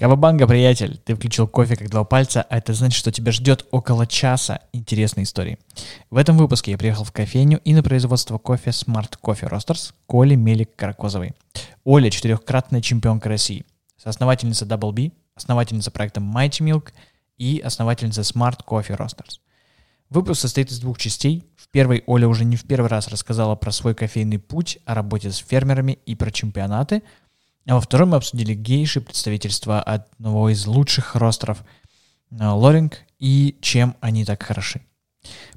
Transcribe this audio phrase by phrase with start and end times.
[0.00, 4.06] Кавабанга, приятель, ты включил кофе как два пальца, а это значит, что тебя ждет около
[4.06, 5.58] часа интересной истории.
[6.08, 10.36] В этом выпуске я приехал в кофейню и на производство кофе Smart Coffee Roasters Коли
[10.36, 11.34] Мелик Каракозовой.
[11.84, 13.66] Оля– четырехкратная чемпионка России,
[13.98, 16.94] соосновательница Double B, основательница проекта Mighty Milk
[17.36, 19.40] и основательница Smart Coffee Roasters.
[20.08, 21.44] Выпуск состоит из двух частей.
[21.58, 25.30] В первой Оля уже не в первый раз рассказала про свой кофейный путь, о работе
[25.30, 27.02] с фермерами и про чемпионаты–
[27.66, 31.64] а во втором мы обсудили гейши, представительства одного из лучших ростеров
[32.30, 34.80] Лоринг и чем они так хороши.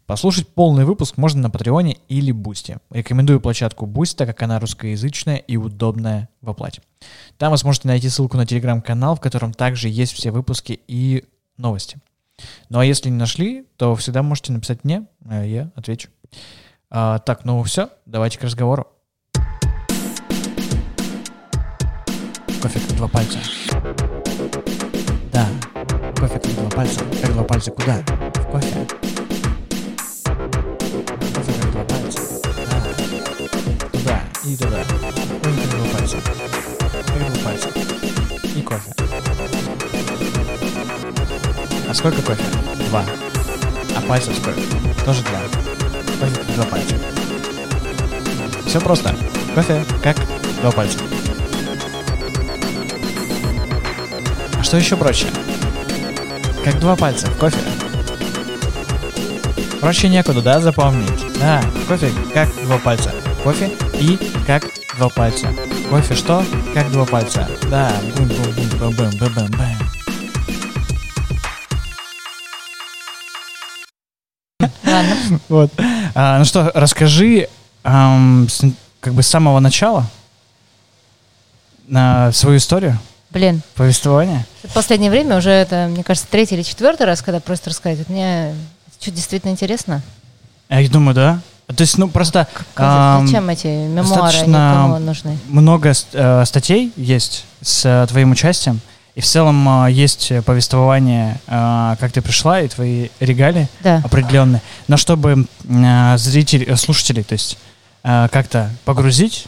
[0.06, 2.80] Послушать полный выпуск можно на Патреоне или Бусте.
[2.90, 6.82] Рекомендую площадку Boost, так как она русскоязычная и удобная в оплате.
[7.38, 11.24] Там вы сможете найти ссылку на телеграм-канал, в котором также есть все выпуски и
[11.58, 11.98] новости.
[12.70, 16.10] Ну а если не нашли, то всегда можете написать мне, а я отвечу.
[16.90, 18.88] А, так, ну все, давайте к разговору.
[22.64, 23.40] Кофе как два пальца.
[25.34, 25.46] Да,
[26.18, 27.02] кофе как два пальца.
[27.22, 27.98] Как два пальца куда?
[28.36, 28.88] В кофе.
[31.36, 32.22] Кофе как два пальца.
[32.64, 32.80] Да.
[33.92, 34.78] Туда и туда.
[35.44, 36.18] Кофе как два пальца.
[37.06, 37.70] Как два пальца.
[38.56, 38.94] И кофе.
[41.90, 42.44] А сколько кофе?
[42.88, 43.04] Два.
[43.98, 44.62] А пальцев сколько?
[45.04, 45.42] Тоже два.
[46.22, 46.96] Кофе как два пальца.
[48.68, 49.14] Все просто.
[49.54, 50.16] Кофе как
[50.62, 51.00] два пальца.
[54.74, 55.28] Что еще проще?
[56.66, 57.60] Как два пальца в кофе.
[59.80, 61.12] Проще некуда, да, запомнить?
[61.40, 63.14] Да, кофе как два пальца.
[63.44, 64.64] Кофе и как
[64.98, 65.54] два пальца.
[65.92, 66.44] Кофе что?
[66.74, 67.48] Как два пальца.
[67.70, 68.38] Да, бум бум
[68.80, 69.62] бум бум бум бум бум
[74.84, 75.40] Ладно.
[75.50, 75.72] Вот.
[76.16, 77.48] А, ну что, расскажи
[77.84, 78.64] эм, с,
[79.02, 80.08] как бы с самого начала
[81.86, 82.98] на свою историю.
[83.34, 83.62] Блин.
[83.76, 84.46] Повествование?
[84.64, 88.10] В последнее время уже это, мне кажется, третий или четвертый раз, когда просто рассказывают.
[88.10, 88.54] Мне
[89.00, 90.02] что действительно интересно.
[90.70, 91.42] Я думаю, да.
[91.68, 92.48] То есть, ну, просто...
[92.74, 95.38] Как, зачем эти мемуары никому нужны?
[95.48, 98.80] много э, статей есть с э, твоим участием,
[99.16, 104.02] и в целом э, есть повествование, э, как ты пришла, и твои регалии да.
[104.04, 104.62] определенные.
[104.88, 107.58] Но чтобы э, зрители, слушатели, то есть
[108.04, 109.46] э, как-то погрузить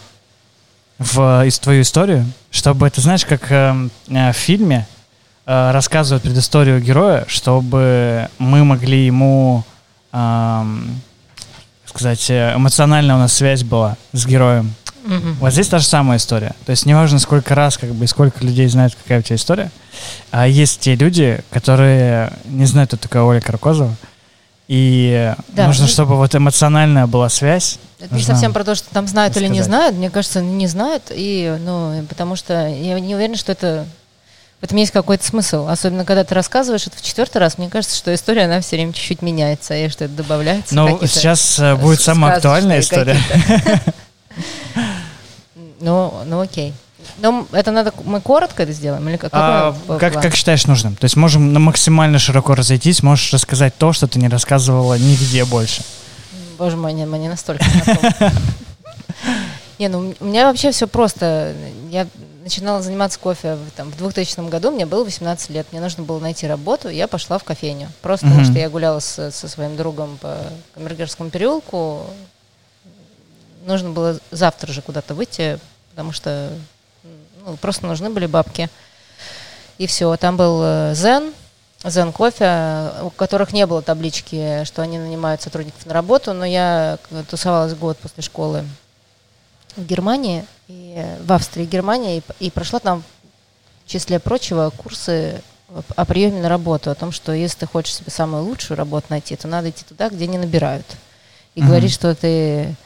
[0.98, 4.88] в из твою историю, чтобы это, знаешь, как э, э, в фильме
[5.46, 9.64] э, рассказывают предысторию героя, чтобы мы могли ему,
[10.14, 10.64] э,
[11.86, 14.74] сказать, э, эмоциональная у нас связь была с героем.
[15.04, 15.34] Mm-hmm.
[15.40, 16.54] Вот здесь та же самая история.
[16.66, 19.72] То есть неважно, сколько раз, как бы, и сколько людей знают, какая у тебя история,
[20.32, 23.94] а есть те люди, которые не знают, кто такая Оля Каркозова,
[24.68, 25.68] и да.
[25.68, 27.78] нужно, чтобы вот эмоциональная была связь.
[28.00, 29.50] Это не совсем про то, что там знают рассказать.
[29.50, 29.96] или не знают.
[29.96, 31.04] Мне кажется, не знают.
[31.12, 33.86] И, ну, потому что я не уверена, что это
[34.62, 35.68] в этом есть какой-то смысл.
[35.68, 38.94] Особенно, когда ты рассказываешь это в четвертый раз, мне кажется, что история, она все время
[38.94, 40.74] чуть-чуть меняется, и что это добавляется.
[40.74, 43.18] Ну, сейчас э, будет самая актуальная история.
[45.82, 46.74] Ну, ну окей.
[47.18, 49.08] Но это надо, мы коротко это сделаем?
[49.10, 50.96] Или как, а, как, как считаешь нужным?
[50.96, 55.46] То есть можем на максимально широко разойтись, можешь рассказать то, что ты не рассказывала нигде
[55.46, 55.84] больше.
[56.58, 57.66] Боже мой, не, мы не настолько
[59.78, 61.54] Не, ну у меня вообще все просто.
[61.92, 62.08] Я
[62.44, 66.48] начинала заниматься кофе там, в 2000 году, мне было 18 лет, мне нужно было найти
[66.48, 67.90] работу, я пошла в кофейню.
[68.02, 70.38] Просто потому что я гуляла с, со своим другом по
[70.76, 72.06] Камергерскому переулку,
[73.66, 76.60] нужно было завтра же куда-то выйти, потому что ну,
[77.62, 78.70] просто нужны были бабки.
[79.78, 81.34] И все, там был Зен,
[81.84, 86.46] э, Зен кофе, у которых не было таблички, что они нанимают сотрудников на работу, но
[86.46, 86.98] я
[87.30, 88.66] тусовалась год после школы
[89.76, 93.04] в Германии, и, в Австрии Германии, и, и прошла там,
[93.86, 95.42] в числе прочего, курсы
[95.96, 99.36] о приеме на работу, о том, что если ты хочешь себе самую лучшую работу найти,
[99.36, 100.86] то надо идти туда, где не набирают.
[101.54, 101.68] И mm-hmm.
[101.68, 102.85] говорить, что ты Э,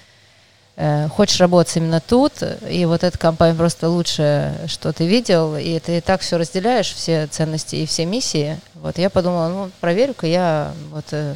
[1.09, 2.33] хочешь работать именно тут,
[2.69, 6.93] и вот эта компания просто лучше, что ты видел, и ты и так все разделяешь,
[6.93, 8.57] все ценности и все миссии.
[8.75, 11.35] Вот я подумала, ну, проверю-ка я, вот э,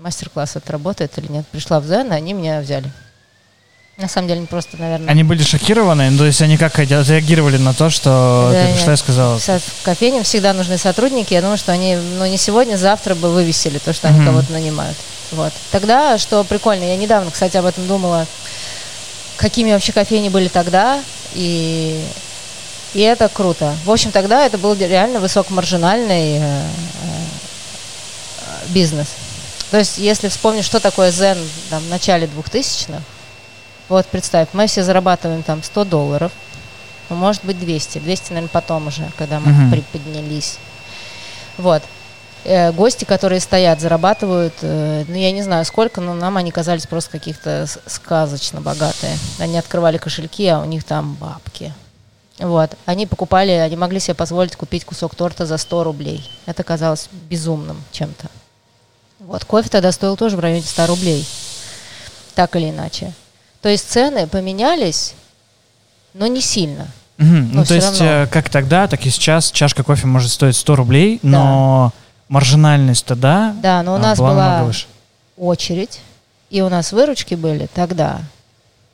[0.00, 1.46] мастер-класс это работает или нет.
[1.46, 2.90] Пришла в Зен, и они меня взяли.
[3.96, 5.08] На самом деле, просто, наверное...
[5.08, 8.92] Они были шокированы, ну, то есть они как реагировали на то, что да, ты пришла
[8.92, 9.38] и сказала?
[9.38, 11.32] В кофейне всегда нужны сотрудники.
[11.32, 14.26] Я думаю, что они, ну, не сегодня, завтра бы вывесили то, что они mm-hmm.
[14.26, 14.96] кого-то нанимают.
[15.30, 15.52] Вот.
[15.70, 18.26] Тогда, что прикольно, я недавно, кстати, об этом думала,
[19.36, 21.02] какими вообще кофейни были тогда,
[21.34, 22.04] и,
[22.94, 23.74] и это круто.
[23.84, 26.64] В общем, тогда это был реально высокомаржинальный э, э,
[28.68, 29.08] бизнес.
[29.70, 31.38] То есть, если вспомнить, что такое Zen
[31.70, 33.02] там, в начале 2000-х,
[33.88, 36.32] вот представь, мы все зарабатываем там 100 долларов,
[37.10, 37.98] Ну, может быть, 200.
[37.98, 39.70] 200, наверное, потом уже, когда мы Мгм.
[39.70, 40.56] приподнялись.
[41.58, 41.82] Вот.
[42.44, 46.86] Э, гости, которые стоят, зарабатывают, э, ну, я не знаю сколько, но нам они казались
[46.86, 49.16] просто каких-то сказочно богатые.
[49.38, 51.72] Они открывали кошельки, а у них там бабки.
[52.38, 52.72] Вот.
[52.84, 56.28] Они покупали, они могли себе позволить купить кусок торта за 100 рублей.
[56.46, 58.26] Это казалось безумным чем-то.
[59.20, 59.44] Вот.
[59.46, 61.26] Кофе тогда стоил тоже в районе 100 рублей.
[62.34, 63.12] Так или иначе.
[63.62, 65.14] То есть цены поменялись,
[66.12, 66.88] но не сильно.
[67.16, 67.52] Мгм.
[67.52, 68.24] Но Ну, то есть, равно.
[68.24, 71.92] э, как тогда, так и сейчас чашка кофе может стоить 100 рублей, но
[72.34, 74.72] маржинальность тогда Да, но у а, нас была была
[75.36, 76.00] очередь,
[76.50, 78.18] и у нас выручки были тогда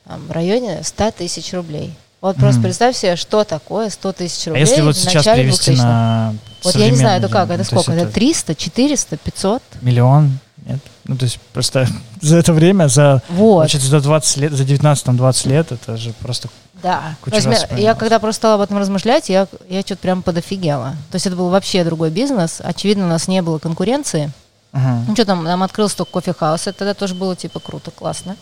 [0.06, 1.94] там, в районе 100 тысяч рублей.
[2.20, 2.64] Вот просто Мгм.
[2.64, 5.84] представь себе, что такое 100 тысяч А рублей если вот в сейчас начале перевести 2000-х.
[5.84, 7.92] на Вот я не знаю, это как, это сколько?
[7.92, 9.62] Это 300, 400, 500?
[9.80, 10.38] Миллион?
[10.66, 10.80] Нет?
[11.04, 11.88] Ну, то есть просто
[12.20, 16.48] за это время, за, Вот, получается, за 20 лет, за 19-20 лет, это же просто...
[16.82, 17.16] да.
[17.26, 20.96] раз я- когда просто стала об этом размышлять, я, я что-то прям подофигела.
[21.10, 22.60] То есть это был вообще другой бизнес.
[22.62, 24.30] Очевидно, у нас не было конкуренции.
[24.72, 25.04] Мгм.
[25.08, 28.36] Ну что там, нам открылся только кофе-хаус, это тогда тоже было типа круто, классно.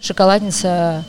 [0.00, 1.04] Шоколадница,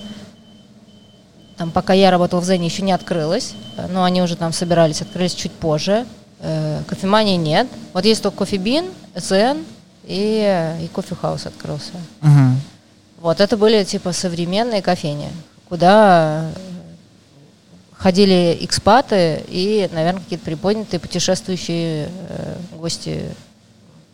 [1.58, 3.54] там пока я работала в Зене, еще не открылась,
[3.90, 6.06] но они уже там собирались, открылись чуть позже.
[6.40, 7.68] Э, Кофемании нет.
[7.94, 8.86] Вот есть только Coffee Bean,
[9.16, 9.64] Зен
[10.04, 11.94] и, и кофе-хаус открылся.
[12.22, 12.60] Мгм.
[13.22, 15.30] Вот, это были типа современные кофейни,
[15.74, 16.62] куда э,
[17.98, 23.24] ходили экспаты и, наверное, какие-то приподнятые путешествующие э, гости,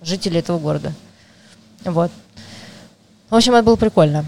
[0.01, 0.93] жители этого города.
[1.83, 2.11] Вот.
[3.29, 4.23] В общем, это было прикольно.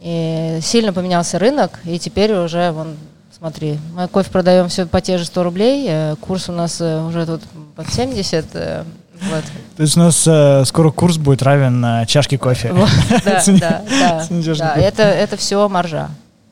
[0.00, 2.98] И сильно поменялся рынок, и теперь уже, вон,
[3.36, 7.26] смотри, мы кофе продаем все по те же 100 рублей, э, курс у нас уже
[7.26, 7.42] тут
[7.74, 8.84] под 70, э,
[9.22, 9.44] вот.
[9.76, 12.72] То есть у нас э, скоро курс будет равен э, чашке кофе.
[12.72, 12.88] Вот,
[13.24, 16.10] Да, да, да, да, это, это все маржа.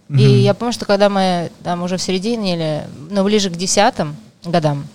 [0.08, 0.22] И Мгм.
[0.42, 4.86] я помню, что когда мы там уже в середине или, ну, ближе к десятым годам,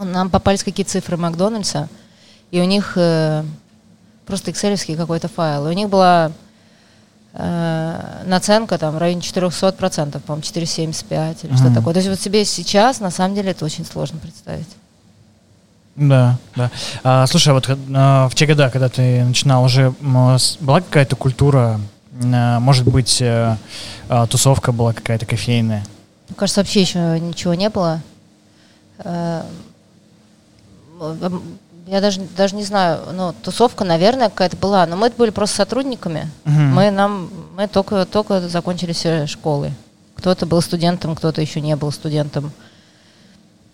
[0.00, 1.88] нам попались какие-то цифры Макдональдса,
[2.50, 3.44] и у них э,
[4.26, 5.66] просто экселевский какой-то файл.
[5.68, 6.32] И у них была
[7.34, 11.74] э, наценка там в районе 400%, по-моему, 4,75 или что Мгм.
[11.74, 11.94] такое.
[11.94, 14.68] То есть вот себе сейчас, на самом деле, это очень сложно представить.
[15.96, 16.70] Да, да.
[17.02, 21.80] А, слушай, а вот э, в те года, когда ты начинал, уже была какая-то культура,
[22.24, 23.56] может быть, э,
[24.08, 25.84] э, тусовка была какая-то кофейная?
[26.28, 28.00] Мне кажется, вообще еще ничего не было.
[28.98, 29.42] Э,
[31.86, 36.30] Я даже, даже не знаю, ну, тусовка, наверное, какая-то была, но мы были просто сотрудниками.
[36.44, 36.74] Мгм.
[36.74, 39.72] Мы, нам, мы только, только закончили все школы.
[40.16, 42.52] Кто-то был студентом, кто-то еще не был студентом.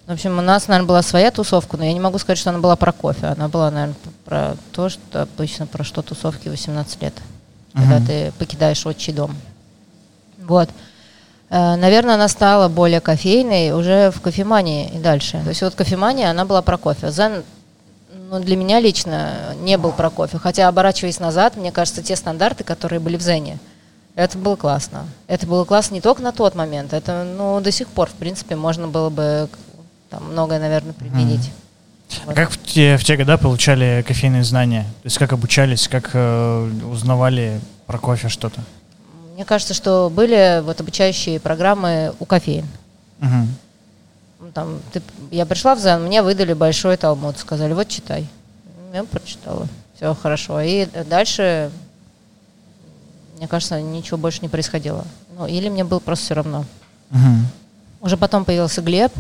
[0.07, 2.59] В общем, у нас, наверное, была своя тусовка, но я не могу сказать, что она
[2.59, 3.29] была про кофе.
[3.29, 7.15] Она была, наверное, про то, что обычно про что тусовки 18 лет,
[7.75, 8.07] когда Мгм.
[8.07, 9.35] ты покидаешь отчий дом.
[10.39, 10.69] Вот.
[11.51, 15.41] Э, Наверное, она стала более кофейной уже в кофемании и дальше.
[15.43, 17.11] То есть вот кофемания, она была про кофе.
[17.11, 17.43] Зен,
[18.31, 20.39] ну, для меня лично не был про кофе.
[20.39, 23.59] Хотя, оборачиваясь назад, мне кажется, те стандарты, которые были в Зене,
[24.15, 25.07] это было классно.
[25.27, 28.55] Это было классно не только на тот момент, это, ну, до сих пор, в принципе,
[28.57, 29.49] можно было бы
[30.11, 31.51] там, многое, наверное, применить.
[32.27, 34.83] А как в те, в те года получали кофейные знания?
[35.03, 38.61] То есть как обучались, как э, узнавали про кофе что-то?
[39.35, 42.67] Мне кажется, что были вот обучающие программы у кофеин.
[43.21, 48.27] Ну, Там, ты- я пришла в ЗАН, мне выдали большой талмуд, сказали, вот читай.
[48.93, 49.67] Я прочитала,
[49.97, 50.61] все хорошо.
[50.61, 51.71] И дальше,
[53.39, 55.05] мне кажется, ничего больше не происходило.
[55.37, 56.65] Ну, или мне было просто все равно.
[57.11, 57.47] Мгм.
[58.03, 59.13] Уже потом появился Глеб,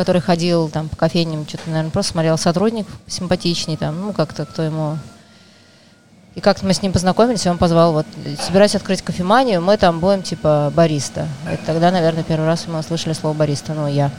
[0.00, 4.62] который ходил там по кофейням, что-то, наверное, просто смотрел сотрудник симпатичный, там, ну, как-то, кто
[4.62, 4.96] ему...
[6.34, 8.06] И как-то мы с ним познакомились, и он позвал, вот,
[8.40, 11.28] собираюсь открыть кофеманию, мы там будем, типа, бариста.
[11.52, 14.10] И тогда, наверное, первый раз мы услышали слово бариста, ну, я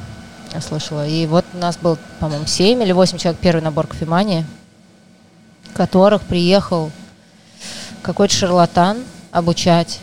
[0.59, 1.07] слышала.
[1.07, 4.45] И вот у нас был, по-моему, 7 или 8 человек, первый набор кофемании,
[5.73, 6.91] которых приехал
[8.03, 8.99] какой-то шарлатан
[9.31, 9.99] обучать,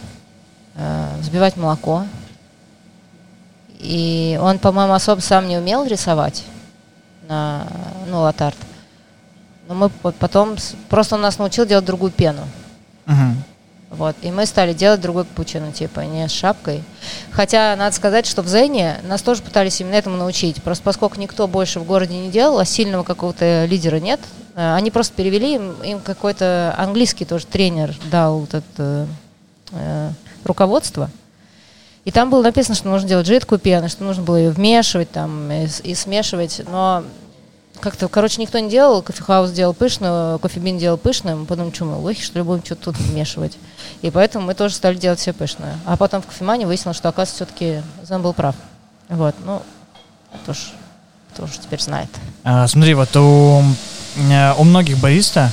[0.74, 2.04] э, взбивать молоко,
[3.88, 6.44] и он, по-моему, особо сам не умел рисовать
[7.26, 7.66] на,
[8.06, 8.58] ну, латарт.
[9.66, 10.56] Но мы потом...
[10.90, 12.42] Просто он нас научил делать другую пену.
[13.06, 13.42] Мгм.
[13.88, 14.14] Вот.
[14.20, 16.82] И мы стали делать другой капучино, типа, не с шапкой.
[17.30, 20.62] Хотя, надо сказать, что в Зене нас тоже пытались именно этому научить.
[20.62, 24.20] Просто поскольку никто больше в городе не делал, а сильного какого-то лидера нет,
[24.54, 29.06] э, они просто перевели, им, им какой-то английский тоже тренер дал вот это
[29.72, 30.10] э,
[30.44, 31.08] руководство.
[32.04, 35.50] И там было написано, что нужно делать жидкую пену, что нужно было ее вмешивать там
[35.50, 36.62] и, и смешивать.
[36.70, 37.04] Но
[37.80, 41.96] как-то, короче, никто не делал, кофехаус делал пышную, кофебин делал пышную, мы подумали, что мы
[41.96, 43.56] лохи, что ли, будем что-то тут вмешивать.
[44.02, 45.76] И поэтому мы тоже стали делать все пышное.
[45.86, 48.54] А потом в кофемане выяснилось, что, оказывается, все-таки Зен был прав.
[49.08, 49.62] Вот, ну,
[50.44, 50.60] тоже,
[51.36, 52.10] тоже теперь знает.
[52.44, 53.62] А, смотри, вот у,
[54.16, 55.52] э, у многих бариста,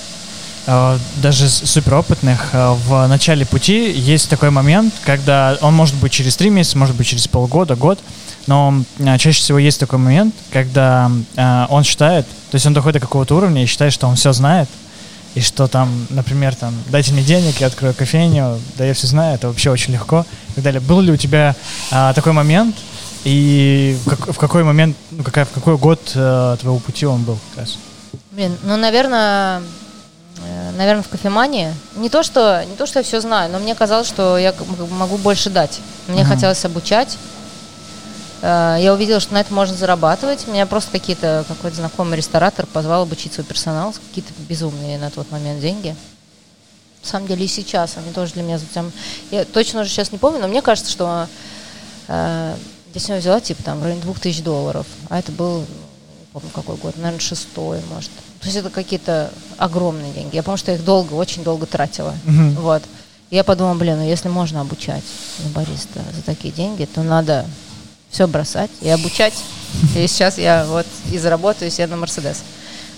[0.65, 6.49] даже суперопытных, э, в начале пути есть такой момент, когда он может быть через три
[6.49, 7.99] месяца, может быть через полгода, год,
[8.47, 13.01] но а, чаще всего есть такой момент, когда а, он считает, то есть он доходит
[13.01, 14.69] до какого-то уровня и считает, что он все знает,
[15.35, 19.35] и что там, например, там, дайте мне денег, я открою кофейню, да я все знаю,
[19.35, 20.79] это вообще очень легко и так далее.
[20.79, 21.55] Был ли у тебя
[21.91, 22.75] а, такой момент,
[23.23, 27.23] и в, как, в какой момент, ну, какая, в какой год а, твоего пути он
[27.23, 27.77] был как раз?
[28.31, 29.61] Блин, ну, наверное,
[30.77, 31.73] наверное, в кофемании.
[31.95, 34.53] Не то, что, не то, что я все знаю, но мне казалось, что я
[34.91, 35.79] могу больше дать.
[36.07, 36.25] Мне uh-huh.
[36.25, 37.17] хотелось обучать,
[38.45, 40.47] Э, я увидела, что на это можно зарабатывать.
[40.47, 45.59] Меня просто какие-то, какой-то знакомый ресторатор позвал обучить свой персонал, какие-то безумные на тот момент
[45.61, 45.95] деньги.
[47.01, 48.91] На самом деле и сейчас они тоже для меня затем...
[49.31, 51.27] Я точно уже сейчас не помню, но мне кажется, что
[52.07, 52.55] э,
[52.93, 55.65] я сегодня взяла типа там в районе 2000 долларов, а это был,
[56.35, 58.11] помню какой год, наверное, шестой, может.
[58.41, 60.35] То есть это какие-то огромные деньги.
[60.35, 62.13] Я помню, что я их долго, очень долго тратила.
[62.25, 62.59] Mm-hmm.
[62.59, 62.83] Вот.
[63.29, 65.03] И я подумала, блин, ну если можно обучать
[65.39, 67.45] ну, бариста за такие деньги, то надо
[68.09, 69.33] все бросать и обучать.
[69.95, 72.43] И сейчас я вот и заработаю себе на Мерседес.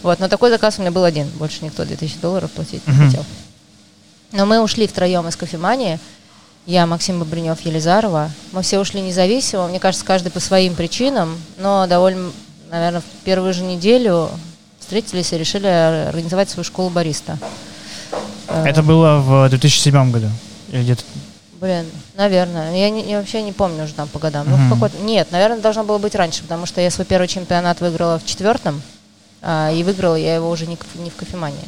[0.01, 1.29] Вот, но такой заказ у меня был один.
[1.29, 3.23] Больше никто 2000 долларов платить не хотел.
[4.31, 5.99] Но мы ушли втроем из кофемании.
[6.65, 8.31] Я, Максим Бобринев, Елизарова.
[8.51, 9.67] Мы все ушли независимо.
[9.67, 11.39] Мне кажется, каждый по своим причинам.
[11.59, 12.31] Но довольно,
[12.69, 14.29] наверное, в первую же неделю
[14.79, 17.37] встретились и решили организовать свою школу бариста.
[18.47, 20.27] Это было в 2007 году?
[20.71, 21.03] Или где-то
[21.59, 22.75] Блин, наверное.
[22.75, 24.47] Я, не, я вообще не помню уже там по годам.
[24.47, 24.57] Mm-hmm.
[24.69, 24.97] Ну, какой-то...
[24.99, 28.81] Нет, наверное, должно было быть раньше, потому что я свой первый чемпионат выиграла в четвертом,
[29.41, 31.65] а, и выиграла я его уже не, не в кофемании.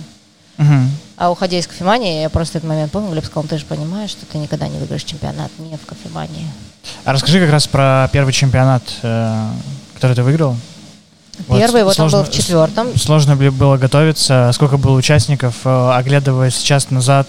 [0.57, 0.87] Mm-hmm.
[1.17, 4.25] А уходя из кофемании, я просто этот момент помню, Глеб сказал, ты же понимаешь, что
[4.25, 6.47] ты никогда не выиграешь чемпионат не в кофемании.
[7.03, 9.49] А расскажи как раз про первый чемпионат, э,
[9.95, 10.55] который ты выиграл.
[11.47, 12.97] Первый, вот, вот сложно, он был в четвертом.
[12.97, 17.27] Сложно было готовиться, сколько было участников, э, оглядывая сейчас назад,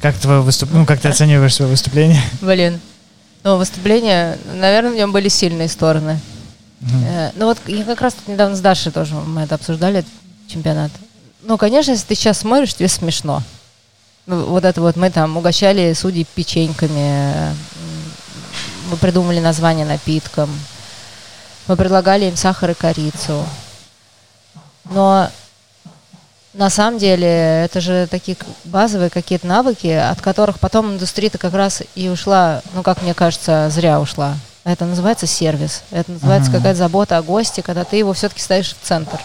[0.00, 0.70] как твое выступ...
[0.72, 2.22] ну, как ты оцениваешь свое выступление?
[2.40, 2.80] Блин.
[3.42, 6.20] Ну, выступление, наверное, в нем были сильные стороны.
[6.80, 7.32] Uh-huh.
[7.36, 10.04] Ну вот я как раз тут недавно с Дашей тоже мы это обсуждали,
[10.48, 10.90] чемпионат.
[11.42, 13.42] Ну, конечно, если ты сейчас смотришь, тебе смешно.
[14.26, 17.54] Ну, вот это вот мы там угощали судей печеньками,
[18.90, 20.50] мы придумали название напиткам,
[21.66, 23.44] мы предлагали им сахар и корицу.
[24.90, 25.30] Но
[26.56, 27.28] на самом деле,
[27.64, 32.82] это же такие базовые какие-то навыки, от которых потом индустрия-то как раз и ушла, ну,
[32.82, 34.36] как мне кажется, зря ушла.
[34.64, 35.82] Это называется сервис.
[35.90, 36.56] Это называется uh-huh.
[36.56, 39.20] какая-то забота о госте, когда ты его все-таки ставишь в центр.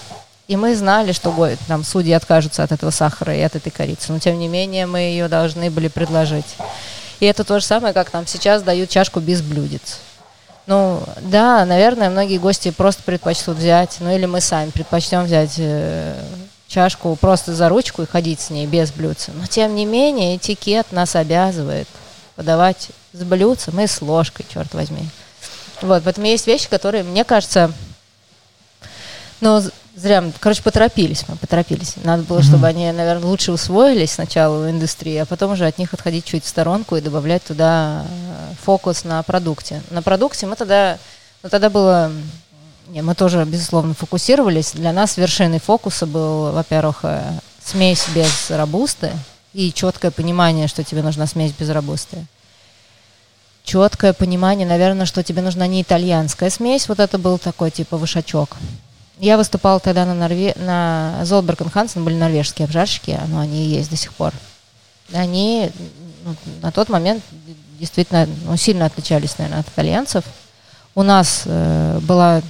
[0.48, 1.34] И мы знали, что
[1.68, 4.12] там судьи откажутся от этого сахара и от этой корицы.
[4.12, 6.58] Но тем не менее мы ее должны были предложить.
[7.22, 10.00] И это то же самое, как нам сейчас дают чашку без блюдец.
[10.68, 16.22] Ну, да, наверное, многие гости просто предпочтут взять, ну или мы сами предпочтем взять э,
[16.68, 19.32] чашку просто за ручку и ходить с ней без блюдца.
[19.34, 21.88] Но тем не менее этикет нас обязывает
[22.36, 25.10] подавать с блюдцем и с ложкой, черт возьми.
[25.82, 27.74] Вот, поэтому есть вещи, которые, мне кажется,
[29.42, 29.62] ну,
[29.96, 31.96] зря, короче, поторопились мы, поторопились.
[32.04, 35.94] Надо было, чтобы они, наверное, лучше усвоились сначала в индустрии, а потом уже от них
[35.94, 39.82] отходить чуть в сторонку и добавлять туда э, фокус на продукте.
[39.90, 40.98] На продукте мы тогда,
[41.44, 42.12] ну, тогда было
[42.88, 44.74] не, мы тоже, безусловно, фокусировались.
[44.74, 47.22] Для нас вершиной фокуса был, во-первых, э,
[47.64, 49.12] смесь без рабусты
[49.54, 52.26] и четкое понимание, что тебе нужна смесь без рабусты.
[53.64, 58.58] Четкое понимание, наверное, что тебе нужна не итальянская смесь, вот это был такой типа вышачок.
[59.20, 60.54] Я выступала тогда на, Норве...
[60.58, 64.34] на Золберг Хансен, были норвежские обжарщики, но они и есть до сих пор.
[65.14, 65.70] Они
[66.26, 67.24] ну, на тот момент
[67.80, 70.24] действительно ну, сильно отличались, наверное, от итальянцев.
[70.96, 72.42] У нас э, была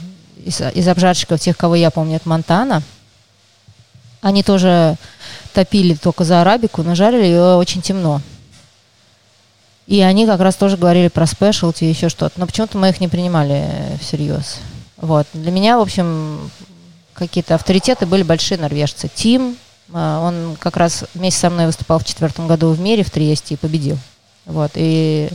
[0.44, 2.84] из, из обжарщиков, тех, кого я помню, это Монтана.
[4.22, 4.98] Они тоже
[5.54, 8.22] топили только за арабику, но жарили ее очень темно.
[9.88, 12.40] И они как раз тоже говорили про спешлти и еще что-то.
[12.40, 14.60] Но почему-то мы их не принимали всерьез.
[15.02, 15.28] Вот.
[15.34, 16.52] Для меня, в общем,
[17.14, 19.10] какие-то авторитеты были большие норвежцы.
[19.14, 19.58] Тим,
[19.94, 23.56] а, он как раз вместе со мной выступал в четвертом году в мире в Триесте
[23.56, 23.98] и победил.
[24.46, 24.72] Вот.
[24.76, 25.30] И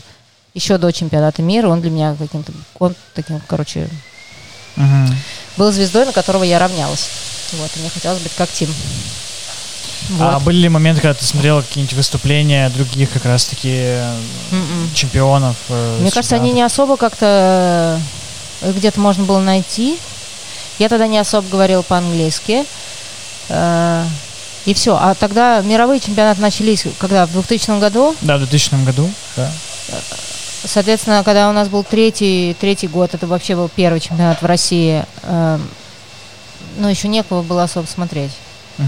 [0.54, 3.88] еще до чемпионата мира он для меня каким-то, он таким, короче,
[4.76, 5.14] угу.
[5.56, 7.08] был звездой, на которого я равнялась.
[7.52, 8.70] Вот, и мне хотелось быть как Тим.
[10.08, 10.34] А вот.
[10.34, 14.94] А были ли моменты, когда ты смотрела какие-нибудь выступления других как раз-таки Mm-mm.
[14.94, 15.56] чемпионов?
[15.68, 18.15] Э, Мне кажется, они не особо как-то э,
[18.62, 19.98] где-то можно было найти.
[20.78, 22.64] Я тогда не особо говорил по-английски.
[23.48, 24.04] Э,
[24.66, 24.96] и все.
[25.00, 28.14] А тогда мировые чемпионаты начались, когда, в 2000 году?
[28.20, 29.50] Да, в 2000 году, да.
[30.64, 35.04] Соответственно, когда у нас был третий, третий год, это вообще был первый чемпионат в России,
[35.22, 35.58] э,
[36.78, 38.32] ну, еще некого было особо смотреть.
[38.78, 38.86] Угу.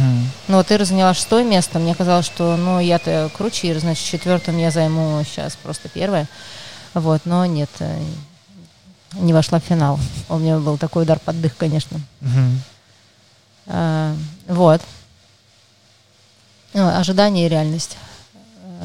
[0.48, 1.78] Ну, вот Ира заняла шестое место.
[1.78, 6.26] Мне казалось, что, ну, я-то круче Ира, значит, четвертым я займу сейчас просто первое.
[6.94, 7.98] Вот, но нет, э,
[9.14, 9.98] не вошла в финал.
[10.28, 12.00] У меня был такой удар под дых, конечно.
[12.20, 12.50] Угу.
[13.68, 14.14] А,
[14.48, 14.82] вот.
[16.74, 17.96] Ну, ожидание и реальность.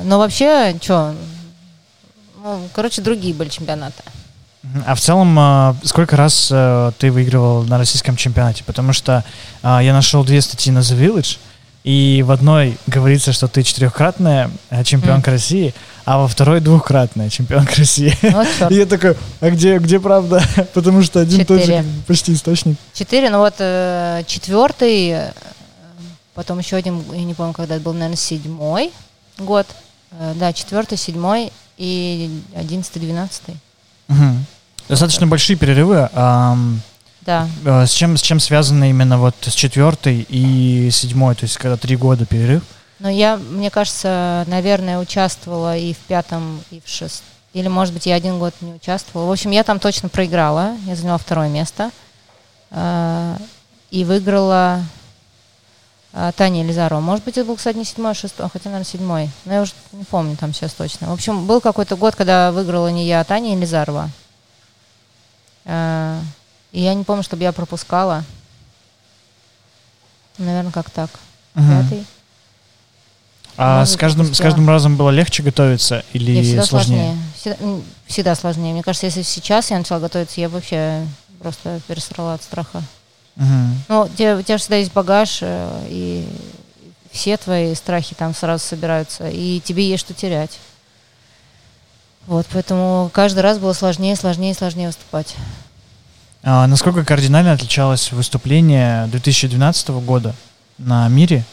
[0.04, 1.16] Но вообще, что,
[2.42, 4.04] ну, короче, другие были чемпионаты.
[4.86, 8.64] А в целом, а, сколько раз э, ты выигрывал на российском чемпионате?
[8.64, 9.26] Потому что
[9.62, 11.38] а, я нашел две статьи на The Village,
[11.84, 15.34] и в одной говорится, что ты четырехкратная э, чемпионка mm.
[15.34, 15.74] России,
[16.06, 18.18] а во второй двухкратная чемпионка России.
[18.22, 20.42] Вот и я такой, а где, где правда?
[20.74, 21.60] Потому что один Четыре.
[21.60, 22.78] тот же почти источник.
[22.94, 25.32] Четыре, ну вот э, четвертый, э,
[26.34, 28.92] потом еще один, я не помню, когда это был, наверное, седьмой
[29.38, 29.68] год.
[30.12, 33.56] Э, да, четвертый, седьмой и одиннадцатый, двенадцатый.
[34.08, 34.38] Угу.
[34.88, 36.10] Достаточно большие перерывы.
[37.26, 37.48] Да.
[37.66, 41.78] Э, с чем, с чем связано именно вот с четвертой и седьмой, то есть когда
[41.78, 42.64] три года перерыв?
[43.00, 47.28] Ну, я, мне кажется, наверное, участвовала и в пятом, и в шестом.
[47.54, 49.28] Или, может быть, я один год не участвовала.
[49.28, 50.76] В общем, я там точно проиграла.
[50.88, 51.92] Я заняла второе место.
[52.72, 53.38] Э,
[53.92, 54.84] и выиграла
[56.14, 57.00] э, Таня Елизарова.
[57.00, 59.30] Может быть, это был, кстати, не седьмой, а шестой, хотя, наверное, седьмой.
[59.46, 61.10] Но я уже не помню там сейчас точно.
[61.10, 64.10] В общем, был какой-то год, когда выиграла не я, а Таня Елизарова.
[66.74, 68.26] И я не помню, чтобы я пропускала.
[70.38, 71.10] Наверное, как так.
[71.56, 71.66] Угу.
[71.66, 72.06] Пятый.
[73.56, 77.16] А Может, с каждым, с каждым разом было легче готовиться или Нет, всегда сложнее?
[77.42, 77.58] сложнее?
[77.60, 78.74] Всегда, всегда сложнее.
[78.74, 81.06] Мне кажется, если сейчас я начала готовиться, я вообще
[81.40, 82.82] просто пересрала от страха.
[83.38, 83.46] Угу.
[83.90, 86.28] Ну, у тебя, у тебя же всегда есть багаж, э, и
[87.12, 90.58] все твои страхи там сразу собираются, и тебе есть что терять.
[92.26, 95.36] Вот, поэтому каждый раз было сложнее, сложнее, сложнее выступать.
[96.46, 100.36] А насколько кардинально отличалось выступление 2012 года
[100.78, 101.46] на мире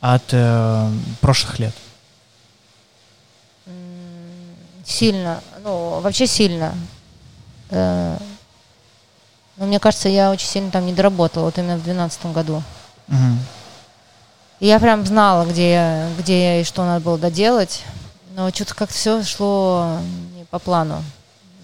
[0.00, 0.88] от э,
[1.20, 1.74] прошлых лет?
[4.84, 6.74] Сильно, ну вообще сильно.
[7.70, 8.16] Э,
[9.56, 12.62] но мне кажется, я очень сильно там не доработала, вот именно в 2012 году.
[13.08, 13.38] Угу.
[14.60, 17.82] И я прям знала, где я, где я и что надо было доделать,
[18.36, 19.98] но что-то как-то все шло
[20.36, 21.02] не по плану,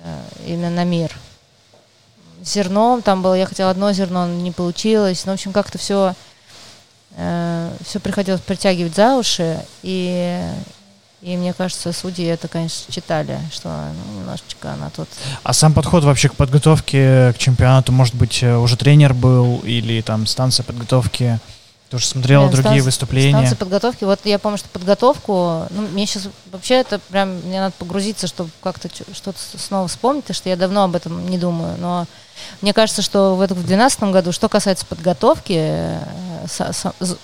[0.02, 1.12] э, именно на мир
[2.44, 5.24] зерном, там было, я хотела одно зерно, не получилось.
[5.24, 6.14] Ну, в общем, как-то все,
[7.16, 10.40] э, все приходилось притягивать за уши, и,
[11.20, 15.08] и мне кажется, судьи это, конечно, читали, что ну, немножечко она тут...
[15.42, 20.00] А сам подход вообще к подготовке к чемпионату, может быть, э, уже тренер был, или
[20.00, 21.38] там станция подготовки?
[21.98, 23.32] Ты смотрела Блин, другие станция, выступления.
[23.32, 24.04] Станция подготовки.
[24.04, 28.50] Вот я помню, что подготовку, ну, мне сейчас вообще это прям, мне надо погрузиться, чтобы
[28.62, 31.76] как-то что-то снова вспомнить, потому что я давно об этом не думаю.
[31.78, 32.06] Но
[32.60, 36.00] мне кажется, что в, этом, в 2012 году, что касается подготовки, э,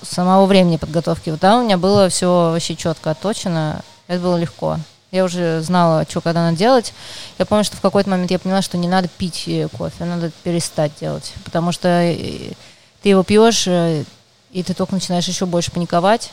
[0.02, 4.78] самого времени подготовки, вот там у меня было все вообще четко отточено, это было легко.
[5.10, 6.92] Я уже знала, что когда надо делать.
[7.38, 10.30] Я помню, что в какой-то момент я поняла, что не надо пить э, кофе, надо
[10.42, 11.32] перестать делать.
[11.44, 12.52] Потому что э,
[13.02, 13.66] ты его пьешь,
[14.52, 16.30] и ты только начинаешь еще больше паниковать,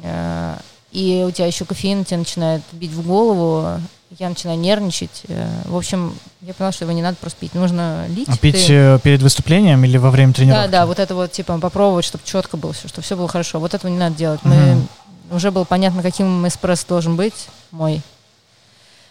[0.00, 0.56] э,
[0.92, 3.80] и у тебя еще кофеин тебя начинает бить в голову,
[4.18, 5.22] я начинаю нервничать.
[5.28, 8.28] Э, в общем, я поняла, что его не надо просто пить, нужно лить.
[8.28, 8.72] А пить ты...
[8.72, 10.66] Э, перед выступлением или во время тренировки?
[10.66, 13.58] Да, да, вот это вот, типа, попробовать, чтобы четко было все, чтобы все было хорошо.
[13.58, 14.40] Вот этого не надо делать.
[14.44, 14.86] Мы mm
[15.30, 18.02] уже было понятно, каким эспрессо должен быть мой.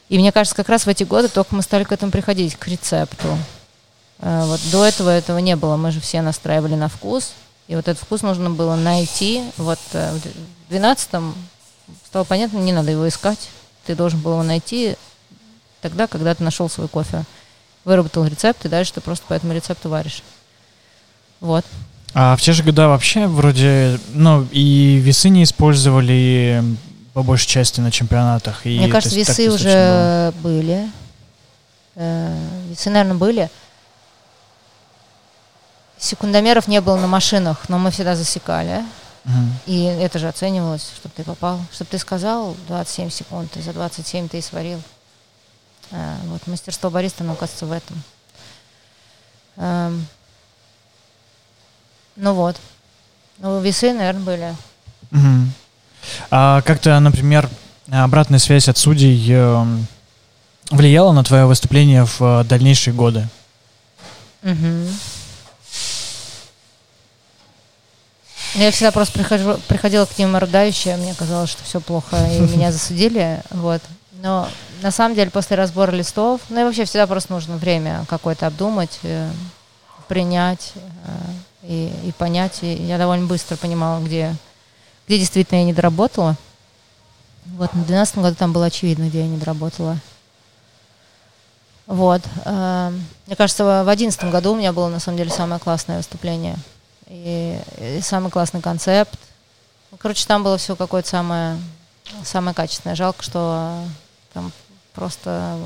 [0.10, 2.68] И мне кажется, как раз в эти годы только мы стали к этому приходить, к
[2.68, 3.28] рецепту.
[4.20, 5.76] Вот до этого этого не было.
[5.76, 7.34] Мы же все настраивали на вкус.
[7.68, 9.42] И вот этот вкус нужно было найти.
[9.58, 10.18] Вот э,
[10.70, 11.34] в 12-м
[12.06, 13.50] стало понятно, не надо его искать.
[13.86, 14.96] Ты должен был его найти
[15.82, 17.24] тогда, когда ты нашел свой кофе.
[17.86, 20.24] Выработал рецепт, и дальше ты просто по этому рецепту варишь.
[21.40, 21.66] Вот.
[22.14, 26.64] А в те же года вообще вроде, ну, и весы не использовали
[27.14, 28.66] по большей части на чемпионатах.
[28.66, 30.34] И, Мне кажется, есть, весы уже было.
[30.42, 30.90] были.
[31.96, 32.38] Э,
[32.70, 33.50] весы, наверное, были.
[36.04, 38.84] Секундомеров не было на машинах, но мы всегда засекали.
[39.24, 39.34] Угу.
[39.68, 41.62] И это же оценивалось, чтобы ты попал.
[41.72, 44.82] Чтобы ты сказал 27 секунд, и за 27 ты и сварил.
[45.92, 48.04] А, вот мастерство бариста, ну, кажется, в этом.
[49.56, 49.94] А,
[52.18, 52.58] ну вот.
[53.38, 54.56] Ну, весы, наверное, были.
[55.12, 55.48] Угу.
[56.32, 57.50] А как-то, например,
[57.90, 59.66] обратная связь от судей э,
[60.70, 63.30] влияла на твое выступление в э, дальнейшие годы?
[64.44, 64.88] Угу.
[68.56, 72.72] Я всегда просто прихожу, приходила к ним рыдающая, мне казалось, что все плохо, и меня
[72.72, 73.82] засудили, вот.
[74.22, 74.48] Но
[74.82, 79.00] на самом деле после разбора листов, ну и вообще всегда просто нужно время какое-то обдумать,
[79.04, 79.30] э,
[80.08, 80.82] принять э,
[81.64, 82.60] и, и понять.
[82.62, 84.36] И я довольно быстро понимала, где,
[85.08, 86.36] где действительно я не доработала.
[87.46, 89.98] Вот, на 12 году там было очевидно, где я не доработала.
[91.88, 92.22] Вот.
[92.46, 92.92] Э,
[93.26, 96.58] мне кажется, в 11 году у меня было на самом деле самое классное выступление.
[97.16, 99.20] И, и самый классный концепт.
[99.92, 101.60] Ну, короче, там было все какое-то самое,
[102.26, 102.96] самое качественное.
[102.96, 103.86] Жалко, что
[104.34, 104.52] там
[104.94, 105.60] просто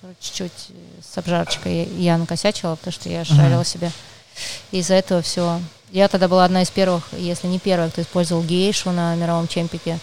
[0.00, 0.68] короче, чуть-чуть
[1.06, 3.92] с обжарочкой я накосячила, потому что я шарила себе.
[4.70, 5.60] И из-за этого все.
[5.90, 9.98] Я тогда была одна из первых, если не первая, кто использовал гейшу на мировом чемпике.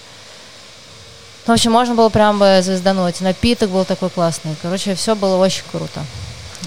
[1.48, 3.20] В общем, можно было прям бы звездануть.
[3.22, 4.56] Напиток был такой классный.
[4.62, 6.06] Короче, все было очень круто.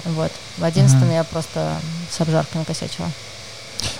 [0.03, 0.33] Вот.
[0.57, 1.15] В одиннадцатом mm-hmm.
[1.15, 1.79] я просто
[2.11, 3.09] с обжаркой накосячила.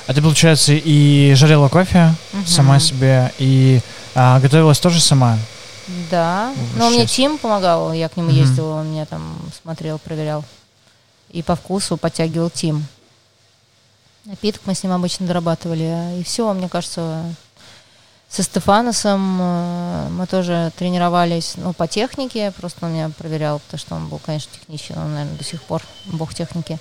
[0.07, 2.47] А ты, получается, и жарила кофе mm-hmm.
[2.47, 3.81] сама себе, и
[4.15, 5.37] а, готовилась тоже сама?
[6.09, 6.53] Да.
[6.75, 8.33] Но мне Тим помогал, я к нему mm-hmm.
[8.33, 10.43] ездила, он меня там смотрел, проверял.
[11.29, 12.85] И по вкусу подтягивал Тим.
[14.25, 16.19] Напиток мы с ним обычно дорабатывали.
[16.19, 17.25] И все, мне кажется,
[18.29, 23.95] со Стефаносом э, мы тоже тренировались, ну, по технике, просто он меня проверял, потому что
[23.95, 26.79] он был, конечно, техничен, он, наверное, до сих пор бог техники.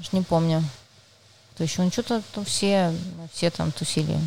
[0.00, 0.64] Аж не помню.
[1.56, 2.92] То еще, ну, что-то там все,
[3.32, 4.18] все там тусили.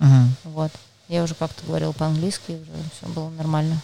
[0.00, 0.26] Uh-huh.
[0.44, 0.72] Вот.
[1.08, 3.80] Я уже как-то говорила по-английски, уже все было нормально.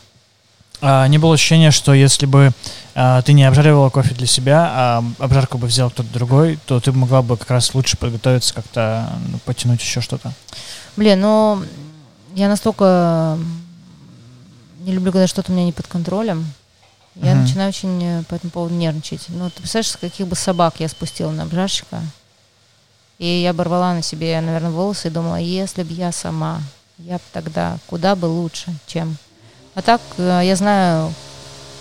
[0.80, 2.52] А, не было ощущения, что если бы
[2.94, 6.92] а, ты не обжаривала кофе для себя, а обжарку бы взял кто-то другой, то ты
[6.92, 10.32] могла бы как раз лучше подготовиться, как-то ну, потянуть еще что-то.
[10.96, 11.64] Блин, ну
[12.34, 13.38] я настолько
[14.80, 16.46] не люблю, когда что-то у меня не под контролем.
[17.20, 17.42] Я uh-huh.
[17.42, 19.26] начинаю очень э, по этому поводу нервничать.
[19.28, 22.00] Ну, ты представляешь, с каких бы собак я спустила на обжарщика.
[23.18, 26.60] И я оборвала на себе, наверное, волосы и думала, если бы я сама
[26.98, 29.16] я бы тогда куда бы лучше, чем.
[29.74, 31.12] А так э, я знаю,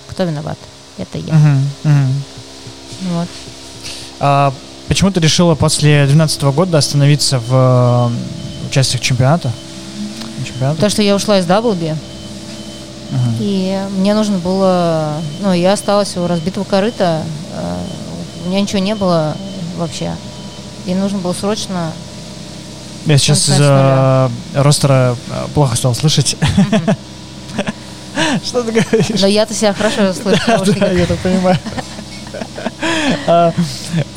[0.08, 0.58] кто виноват.
[0.98, 1.34] Это я.
[1.34, 2.08] Uh-huh, uh-huh.
[3.10, 3.28] Вот.
[4.20, 4.54] А
[4.88, 9.52] почему ты решила после 2012 года остановиться в э, участиях чемпионата?
[10.46, 10.76] чемпионата?
[10.76, 11.96] Потому что я ушла из Даблби.
[13.40, 15.22] И мне нужно было...
[15.42, 17.24] Ну, я осталась у разбитого корыта.
[17.56, 17.76] Э,
[18.46, 19.36] у меня ничего не было
[19.78, 20.12] вообще.
[20.86, 21.92] И нужно было срочно
[23.08, 26.36] я сейчас из-за ростера э, плохо стал слышать.
[28.44, 29.22] Что ты говоришь?
[29.22, 30.74] Но я-то себя хорошо слышу.
[30.78, 31.58] Да, я это понимаю.
[33.26, 33.54] А,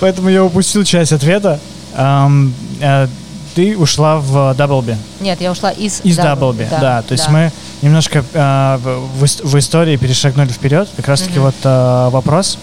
[0.00, 1.60] поэтому я упустил часть ответа.
[1.94, 3.06] Э,
[3.54, 4.96] ты ушла в Даблби.
[5.20, 7.02] Нет, я ушла из Из Даблби, да.
[7.02, 8.78] То есть мы немножко э,
[9.14, 10.88] в истории перешагнули вперед.
[10.96, 12.58] Как раз-таки вот вопрос.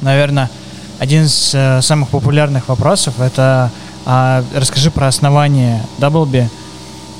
[0.00, 0.50] Наверное,
[0.98, 3.70] один из самых популярных вопросов это
[4.10, 6.48] а расскажи про основание Даблби,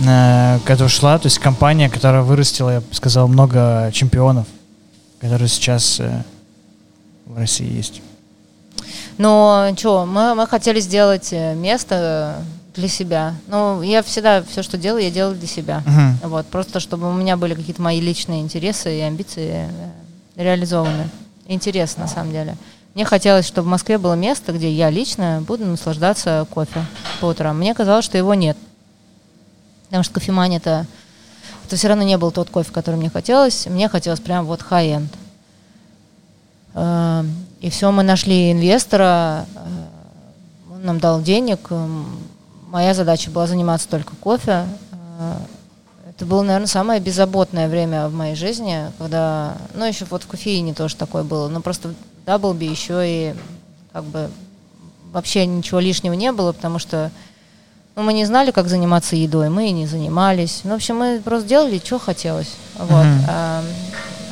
[0.01, 4.47] э, которая шла, то есть компания, которая вырастила, я бы сказал, много чемпионов,
[5.21, 6.23] которые сейчас э,
[7.27, 8.01] в России есть.
[9.19, 12.37] Ну, что, мы, мы хотели сделать э, место
[12.79, 13.35] для себя.
[13.49, 15.83] Ну, я всегда все, что делаю, я делаю для себя.
[15.85, 16.29] Uh-huh.
[16.29, 19.91] Вот, просто чтобы у меня были какие-то мои личные интересы и амбиции э,
[20.37, 21.09] реализованы.
[21.47, 22.57] Интересно, на самом деле.
[22.95, 26.85] Мне хотелось, чтобы в Москве было место, где я лично буду наслаждаться кофе
[27.21, 27.59] по утрам.
[27.59, 28.57] Мне казалось, что его нет.
[29.87, 30.87] Потому что кофемания это,
[31.67, 33.67] это все равно не был тот кофе, который мне хотелось.
[33.67, 35.09] Мне хотелось прям вот high-end.
[36.75, 37.25] Э,
[37.61, 41.71] и все, мы нашли инвестора, э, он нам дал денег.
[42.71, 44.67] Моя задача была заниматься только кофе.
[45.19, 45.37] Э,
[46.11, 50.75] это было, наверное, самое беззаботное время в моей жизни, когда, ну, еще вот в кофеине
[50.75, 51.95] тоже такое было, но просто
[52.27, 53.35] Даблби еще и
[53.93, 54.31] как бы
[55.13, 57.11] вообще ничего лишнего не было, потому что
[57.97, 60.61] ну, мы не знали, как заниматься едой, мы и не занимались.
[60.65, 62.55] Ну, в общем, мы просто делали, что хотелось.
[62.79, 62.91] Вот.
[62.91, 63.25] Mm-hmm.
[63.29, 63.65] А,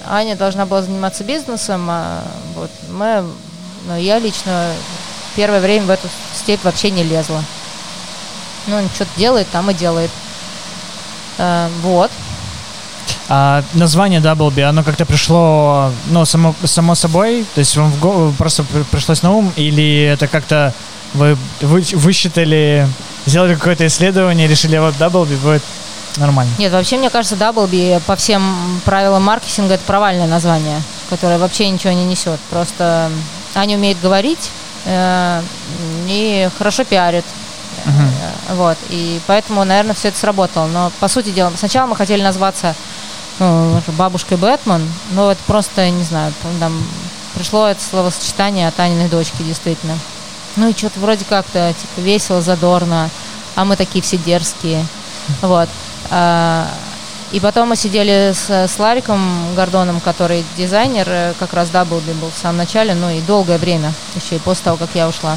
[0.08, 2.22] Аня должна была заниматься бизнесом, а
[2.54, 3.24] вот мы,
[3.88, 4.72] ну, я лично
[5.34, 7.42] первое время в эту степь вообще не лезла.
[8.66, 10.10] Ну, он что-то делает, там и делает.
[11.38, 12.10] А, вот.
[13.28, 17.44] А название Даблби, оно как-то пришло, ну, само, само собой?
[17.54, 19.52] То есть вам в голову просто пришлось на ум?
[19.56, 20.72] Или это как-то
[21.14, 22.86] вы, вы высчитали,
[23.26, 25.62] сделали какое-то исследование, решили, вот Даблби будет
[26.18, 26.52] нормально?
[26.58, 31.92] Нет, вообще, мне кажется, Даблби по всем правилам маркетинга это провальное название, которое вообще ничего
[31.92, 32.38] не несет.
[32.50, 33.10] Просто
[33.54, 34.50] Аня умеет говорить
[34.84, 35.42] э,
[36.08, 37.24] и хорошо пиарит.
[37.84, 38.54] Uh-huh.
[38.56, 40.66] Вот, и поэтому, наверное, все это сработало.
[40.66, 42.74] Но, по сути дела, сначала мы хотели назваться
[43.38, 46.72] ну, бабушкой Бэтмен, но это просто, не знаю, там
[47.34, 49.98] пришло это словосочетание от Аниной дочки, действительно.
[50.56, 53.10] Ну и что-то вроде как-то типа весело, задорно,
[53.54, 54.84] а мы такие все дерзкие.
[55.42, 55.68] Вот.
[56.10, 56.66] А,
[57.32, 62.30] и потом мы сидели с, с Лариком Гордоном, который дизайнер, э, как раз Даблби был
[62.30, 65.36] в самом начале, ну и долгое время, еще и после того, как я ушла.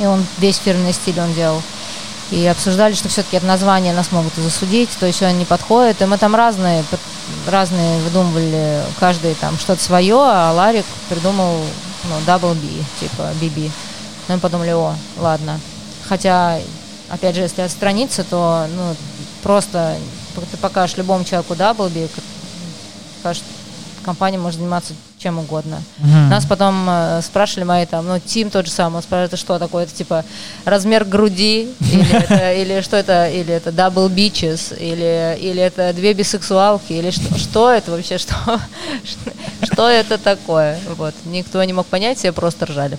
[0.00, 1.62] И он весь фирменный стиль он делал.
[2.30, 6.00] И обсуждали, что все-таки это название нас могут и засудить, то есть он не подходит.
[6.00, 6.84] И мы там разные,
[7.48, 11.56] разные выдумывали, каждый там что-то свое, а Ларик придумал
[12.04, 12.66] ну, Double B,
[13.00, 13.70] типа BB.
[14.28, 15.60] Ну, мы подумали, о, ладно.
[16.08, 16.58] Хотя,
[17.08, 18.94] опять же, если отстраниться, то ну,
[19.42, 19.96] просто
[20.52, 22.08] ты покажешь любому человеку Даблби,
[23.20, 23.42] скажешь,
[24.04, 25.82] компания может заниматься чем угодно.
[25.98, 26.28] Uh-huh.
[26.28, 29.58] Нас потом э, спрашивали мои там, ну, Тим тот же самый, он спрашивает, это что
[29.58, 29.84] такое?
[29.84, 30.24] Это типа
[30.64, 36.14] размер груди, или, это, или что это, или это double beaches, или, или это две
[36.14, 38.34] бисексуалки, или что, что это вообще, что,
[39.62, 40.78] что это такое?
[40.96, 41.14] Вот.
[41.26, 42.98] Никто не мог понять, все просто ржали.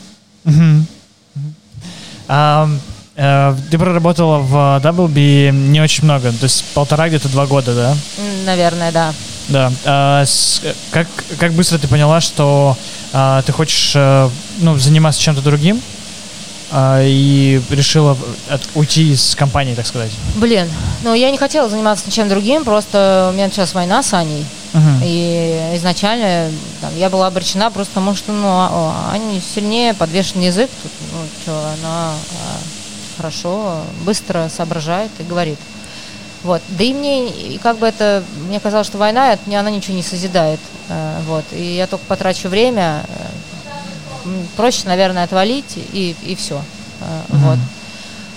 [2.28, 2.80] Um,
[3.16, 7.96] Э, ты проработала в Даблби не очень много, то есть полтора где-то два года, да?
[8.46, 9.14] Наверное, да.
[9.50, 9.72] Да.
[9.86, 11.08] А, с, как,
[11.40, 12.78] как быстро ты поняла, что
[13.14, 15.82] а, ты хочешь а, ну, заниматься чем-то другим?
[16.72, 18.18] А, и решила
[18.50, 20.12] от, уйти из компании, так сказать?
[20.36, 20.70] Блин,
[21.04, 24.46] ну я не хотела заниматься ничем другим, просто у меня началась война с Аней.
[24.74, 25.02] Uh-huh.
[25.04, 26.50] И изначально
[26.80, 30.70] там, я была обречена просто потому, что ну, Аня сильнее, подвешен язык.
[30.82, 32.14] Тут, ну, что, она
[33.18, 35.60] хорошо, быстро соображает и говорит.
[36.44, 36.62] Вот.
[36.70, 40.04] Да и мне, и как бы это, мне казалось, что война, это, она ничего не
[40.04, 40.60] созидает.
[40.90, 41.46] Э, вот.
[41.52, 43.04] И я только потрачу время.
[43.08, 46.56] Э, проще, наверное, отвалить и, и все.
[46.56, 47.38] Mm-hmm.
[47.38, 47.60] Вот.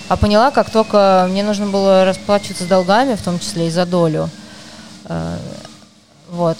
[0.09, 3.85] А поняла, как только мне нужно было расплачиваться с долгами, в том числе и за
[3.85, 4.29] долю.
[6.29, 6.57] Вот.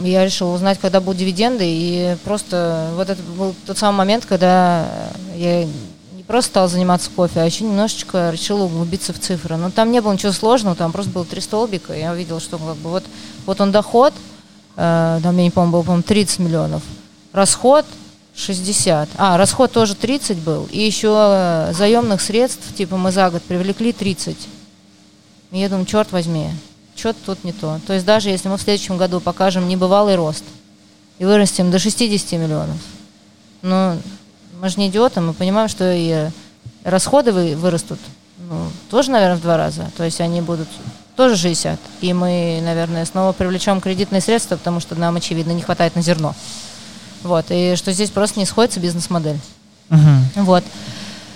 [0.00, 4.86] Я решила узнать, когда будут дивиденды, и просто вот это был тот самый момент, когда
[5.36, 5.66] я
[6.26, 9.56] просто стала заниматься кофе, а еще немножечко решила углубиться в цифры.
[9.56, 11.92] Но там не было ничего сложного, там просто было три столбика.
[11.92, 13.04] Я увидела, что как бы вот,
[13.46, 14.14] вот он доход,
[14.76, 16.82] э, там, я не помню, был, по-моему, 30 миллионов.
[17.32, 17.84] Расход
[18.34, 19.08] 60.
[19.16, 20.68] А, расход тоже 30 был.
[20.70, 24.36] И еще э, заемных средств, типа мы за год привлекли 30.
[25.52, 26.50] И я думаю, черт возьми,
[26.96, 27.80] что-то тут не то.
[27.86, 30.44] То есть даже если мы в следующем году покажем небывалый рост
[31.18, 32.78] и вырастем до 60 миллионов,
[33.62, 33.96] ну,
[34.64, 36.30] мы же не идиоты, мы понимаем, что и
[36.84, 37.98] расходы вырастут
[38.48, 39.90] ну, тоже, наверное, в два раза.
[39.94, 40.68] То есть они будут
[41.16, 41.78] тоже 60.
[42.00, 46.34] И мы, наверное, снова привлечем кредитные средства, потому что нам, очевидно, не хватает на зерно.
[47.24, 47.44] Вот.
[47.50, 49.38] И что здесь просто не сходится бизнес-модель.
[49.90, 50.20] Uh-huh.
[50.36, 50.64] Вот.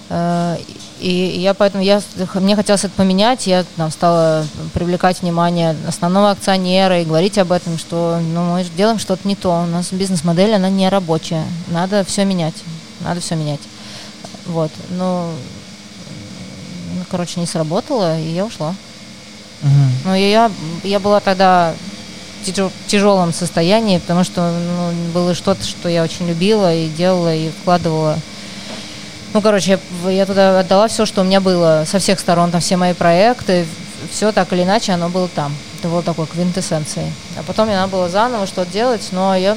[0.09, 0.57] Э,
[0.99, 2.01] и я поэтому я,
[2.33, 7.77] мне хотелось это поменять, я там, стала привлекать внимание основного акционера и говорить об этом,
[7.77, 12.25] что ну, мы делаем что-то не то, у нас бизнес-модель, она не рабочая, надо все
[12.25, 12.55] менять
[13.01, 13.61] надо все менять.
[14.47, 15.31] Вот, ну,
[16.95, 18.75] ну, короче, не сработало, и я ушла.
[19.63, 19.71] Угу.
[20.07, 20.51] Ну, я,
[20.85, 21.75] я была тогда
[22.45, 27.51] в тяжелом состоянии, потому что ну, было что-то, что я очень любила и делала, и
[27.51, 28.19] вкладывала.
[29.35, 32.61] Ну, короче, я, я туда отдала все, что у меня было со всех сторон, там
[32.61, 33.67] все мои проекты,
[34.11, 35.55] все так или иначе, оно было там.
[35.79, 37.13] Это было такой квинтэссенцией.
[37.37, 39.57] А потом мне надо было заново что-то делать, но я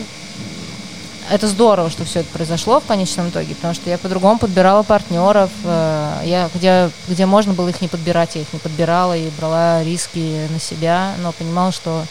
[1.31, 5.49] это здорово, что все это произошло в конечном итоге, потому что я по-другому подбирала партнеров,
[5.63, 9.81] э, я, где, где можно было их не подбирать, я их не подбирала и брала
[9.81, 12.05] риски на себя, но понимала, что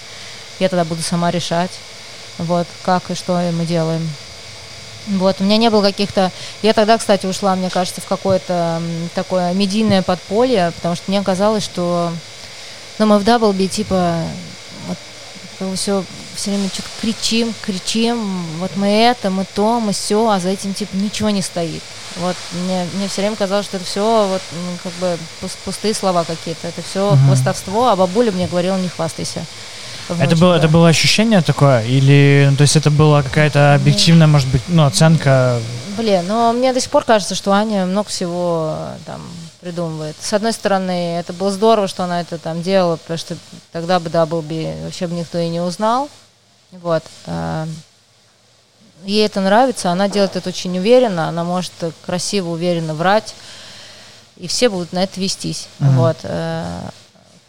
[0.59, 1.71] я тогда буду сама решать,
[2.39, 4.09] вот, как и что мы делаем.
[5.07, 6.33] Вот, у меня не было каких-то...
[6.63, 8.81] Я тогда, кстати, ушла, мне кажется, в какое-то
[9.15, 12.11] такое медийное подполье, потому что мне казалось, что...
[12.99, 14.23] Ну, мы в Даблби, типа,
[14.89, 16.05] вот, все
[16.41, 20.75] все время что-то кричим, кричим, вот мы это, мы то, мы все, а за этим
[20.75, 21.83] типа ничего не стоит.
[22.17, 25.19] Вот мне, мне все время казалось, что это все вот ну, как бы
[25.65, 27.17] пустые слова какие-то, это все угу.
[27.27, 29.45] хвастовство, а бабуля мне говорила, не хвастайся.
[30.19, 31.85] Это было, это было ощущение такое?
[31.85, 35.61] Или, ну, то есть это была какая-то объективная, может быть, ну, оценка?
[35.97, 38.77] Блин, ну, мне до сих пор кажется, что Аня много всего
[39.07, 39.21] там
[39.61, 40.17] придумывает.
[40.21, 43.37] С одной стороны, это было здорово, что она это там делала, потому что
[43.73, 46.09] тогда бы Даблби вообще бы никто и не узнал.
[46.73, 47.03] Вот.
[47.27, 47.67] Э,
[49.05, 51.73] ей это нравится, она делает это очень уверенно, она может
[52.05, 53.35] красиво, уверенно врать,
[54.37, 55.69] и все будут на это вестись.
[55.81, 55.97] Uh-huh.
[55.97, 56.17] Вот.
[56.23, 56.91] Э,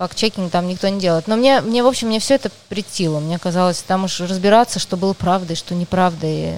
[0.01, 1.27] факт-чекинг там никто не делает.
[1.27, 3.19] Но мне, мне, в общем, мне все это притило.
[3.19, 6.55] Мне казалось, там уж разбираться, что было правдой, что неправдой.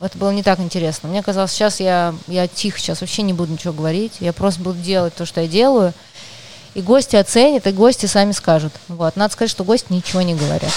[0.00, 1.10] Это было не так интересно.
[1.10, 4.14] Мне казалось, сейчас я, я тихо, сейчас вообще не буду ничего говорить.
[4.20, 5.92] Я просто буду делать то, что я делаю.
[6.72, 8.72] И гости оценят, и гости сами скажут.
[8.88, 9.14] Вот.
[9.16, 10.72] Надо сказать, что гости ничего не говорят.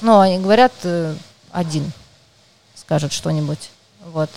[0.00, 1.14] Ну, они говорят, э,
[1.52, 1.92] один
[2.74, 3.70] скажет что-нибудь.
[4.06, 4.30] Вот.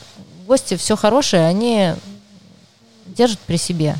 [0.45, 1.93] гости все хорошее, они
[3.07, 3.95] держат при себе.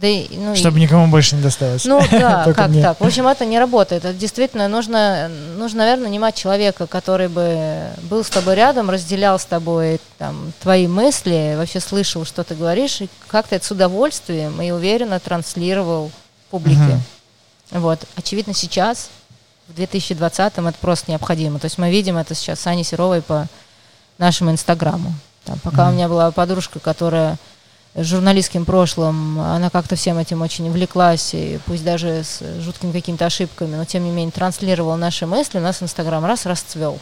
[0.00, 0.82] Да, ну, Чтобы и...
[0.82, 1.84] никому больше не досталось.
[1.86, 2.82] Ну да, как мне.
[2.82, 3.00] так?
[3.00, 4.04] В общем, это не работает.
[4.04, 9.46] Это действительно нужно, нужно, наверное, нанимать человека, который бы был с тобой рядом, разделял с
[9.46, 14.70] тобой там, твои мысли, вообще слышал, что ты говоришь, и как-то это с удовольствием и
[14.70, 16.10] уверенно транслировал
[16.50, 17.00] публике.
[17.70, 17.80] Угу.
[17.80, 18.00] Вот.
[18.16, 19.08] Очевидно, сейчас,
[19.68, 21.58] в 2020-м, это просто необходимо.
[21.58, 23.46] То есть мы видим это сейчас с Аней Серовой по
[24.18, 25.12] нашему инстаграму.
[25.44, 25.90] Там, пока угу.
[25.90, 27.36] у меня была подружка, которая
[27.94, 33.74] журналистским прошлым, она как-то всем этим очень увлеклась, и пусть даже с жуткими какими-то ошибками,
[33.74, 36.98] но тем не менее транслировала наши мысли, у нас Инстаграм раз расцвел.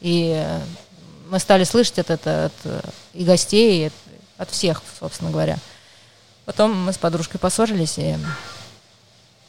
[0.00, 0.44] И
[1.30, 3.92] мы стали слышать это, это от и гостей, и
[4.36, 5.58] от всех, собственно говоря.
[6.44, 8.18] Потом мы с подружкой поссорились, и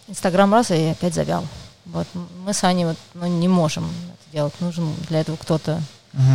[0.07, 1.43] Инстаграм раз и опять завял.
[1.85, 2.07] Вот
[2.43, 5.81] мы с Аней вот, ну, не можем это делать, нужен для этого кто-то.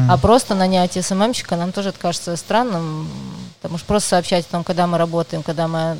[0.08, 3.08] А просто нанять СММщика нам тоже это кажется странным,
[3.56, 5.96] потому что просто сообщать о том, когда мы работаем, когда мы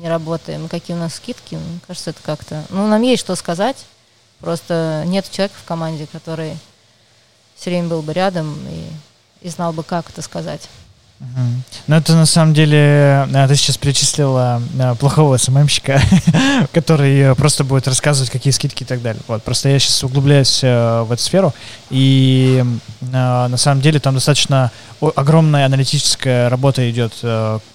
[0.00, 2.64] не работаем, какие у нас скидки, мне кажется, это как-то...
[2.68, 3.76] Ну, нам есть что сказать,
[4.40, 6.58] просто нет человека в команде, который
[7.54, 10.68] все время был бы рядом и, и знал бы, как это сказать.
[11.86, 16.00] Ну, это на самом деле, э, ты сейчас перечислила э, плохого СММщика,
[16.72, 19.22] который э, просто будет рассказывать, какие скидки и так далее.
[19.26, 21.54] Вот, просто я сейчас углубляюсь в эту сферу,
[21.90, 22.62] и
[23.00, 27.12] на самом деле там достаточно огромная аналитическая работа идет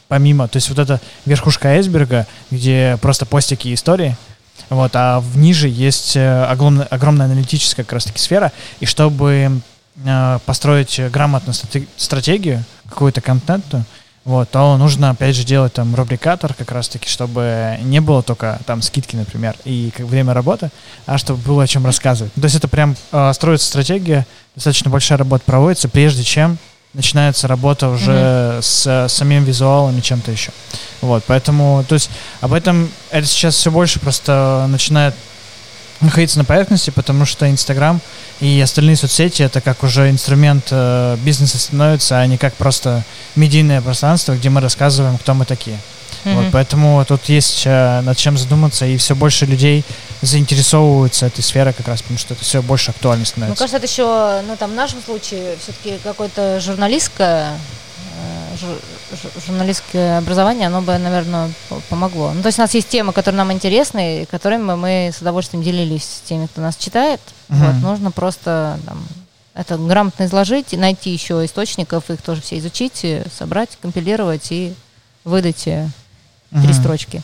[0.07, 4.15] помимо, то есть вот эта верхушка айсберга, где просто постики и истории,
[4.69, 9.61] вот, а в ниже есть огромная, огромная аналитическая как раз таки сфера, и чтобы
[10.45, 11.53] построить грамотную
[11.97, 13.83] стратегию, какую-то контенту,
[14.23, 18.83] вот, то нужно, опять же, делать там рубрикатор как раз-таки, чтобы не было только там
[18.83, 20.69] скидки, например, и как время работы,
[21.07, 22.31] а чтобы было о чем рассказывать.
[22.33, 26.59] то есть это прям э, строится стратегия, достаточно большая работа проводится, прежде чем
[26.93, 28.61] начинается работа уже mm-hmm.
[28.61, 30.51] с, с самим визуалом и чем-то еще.
[31.01, 35.15] Вот, поэтому, то есть об этом это сейчас все больше просто начинает
[36.01, 37.99] находиться на поверхности, потому что Инстаграм
[38.39, 43.03] и остальные соцсети это как уже инструмент э, бизнеса становится, а не как просто
[43.35, 45.77] медийное пространство, где мы рассказываем, кто мы такие.
[46.23, 46.35] Mm-hmm.
[46.35, 49.83] Вот, поэтому тут есть э, над чем задуматься, и все больше людей
[50.21, 53.63] заинтересовываются этой сферой как раз, потому что это все больше актуально становится.
[53.63, 57.57] Мне кажется, это еще, ну там в нашем случае все-таки какое-то журналистское
[59.45, 61.51] журналистское образование, оно бы, наверное,
[61.89, 62.31] помогло.
[62.33, 65.63] Ну, то есть у нас есть темы, которые нам интересны, и которыми мы с удовольствием
[65.63, 67.21] делились с теми, кто нас читает.
[67.49, 67.65] Uh-huh.
[67.65, 69.03] Вот, нужно просто там,
[69.53, 73.05] это грамотно изложить, найти еще источников, их тоже все изучить,
[73.37, 74.73] собрать, компилировать и
[75.23, 75.91] выдать uh-huh.
[76.51, 77.21] три строчки.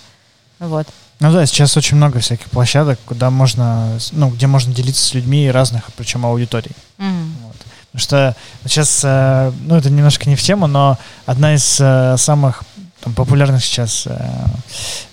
[0.59, 0.87] Вот.
[1.19, 5.49] Ну да, сейчас очень много всяких площадок, куда можно, ну, где можно делиться с людьми
[5.49, 6.71] разных, причем аудиторий.
[6.99, 7.31] Mm.
[7.43, 7.55] Вот.
[7.97, 8.35] Потому что
[8.69, 12.63] сейчас, э, ну, это немножко не в тему, но одна из э, самых
[13.01, 14.07] там, популярных сейчас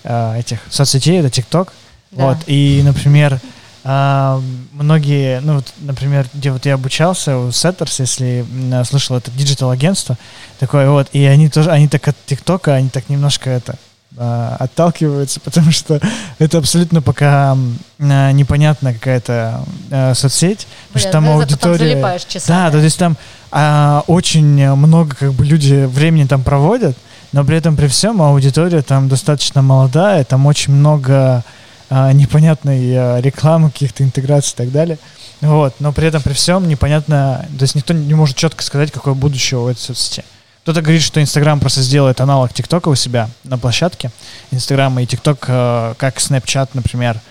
[0.03, 1.73] э, этих соцсетей это ТикТок.
[2.11, 2.27] Да.
[2.27, 3.41] Вот, и, например,
[3.83, 8.45] многие, ну, вот, например, где вот я обучался у Setters, если
[8.85, 10.17] слышал, это диджитал-агентство,
[10.59, 13.75] такое вот, и они тоже, они так от ТикТока, они так немножко это,
[14.17, 15.99] а, отталкиваются, потому что
[16.39, 17.57] это абсолютно пока
[17.99, 22.01] а, непонятная какая-то а, соцсеть, потому что там аудитория...
[22.01, 23.17] Там да, то есть там
[23.51, 26.97] а, очень много как бы люди времени там проводят,
[27.31, 31.43] но при этом при всем аудитория там достаточно молодая, там очень много
[31.89, 34.97] а, непонятной а, рекламы, каких-то интеграций и так далее.
[35.41, 39.13] Вот, но при этом при всем непонятно, то есть никто не может четко сказать, какое
[39.13, 40.23] будущее у этой соцсети.
[40.65, 44.09] Кто-то говорит, что Инстаграм просто сделает аналог ТикТока у себя на площадке.
[44.49, 47.21] Инстаграм и ТикТок, э, как Снэпчат, например,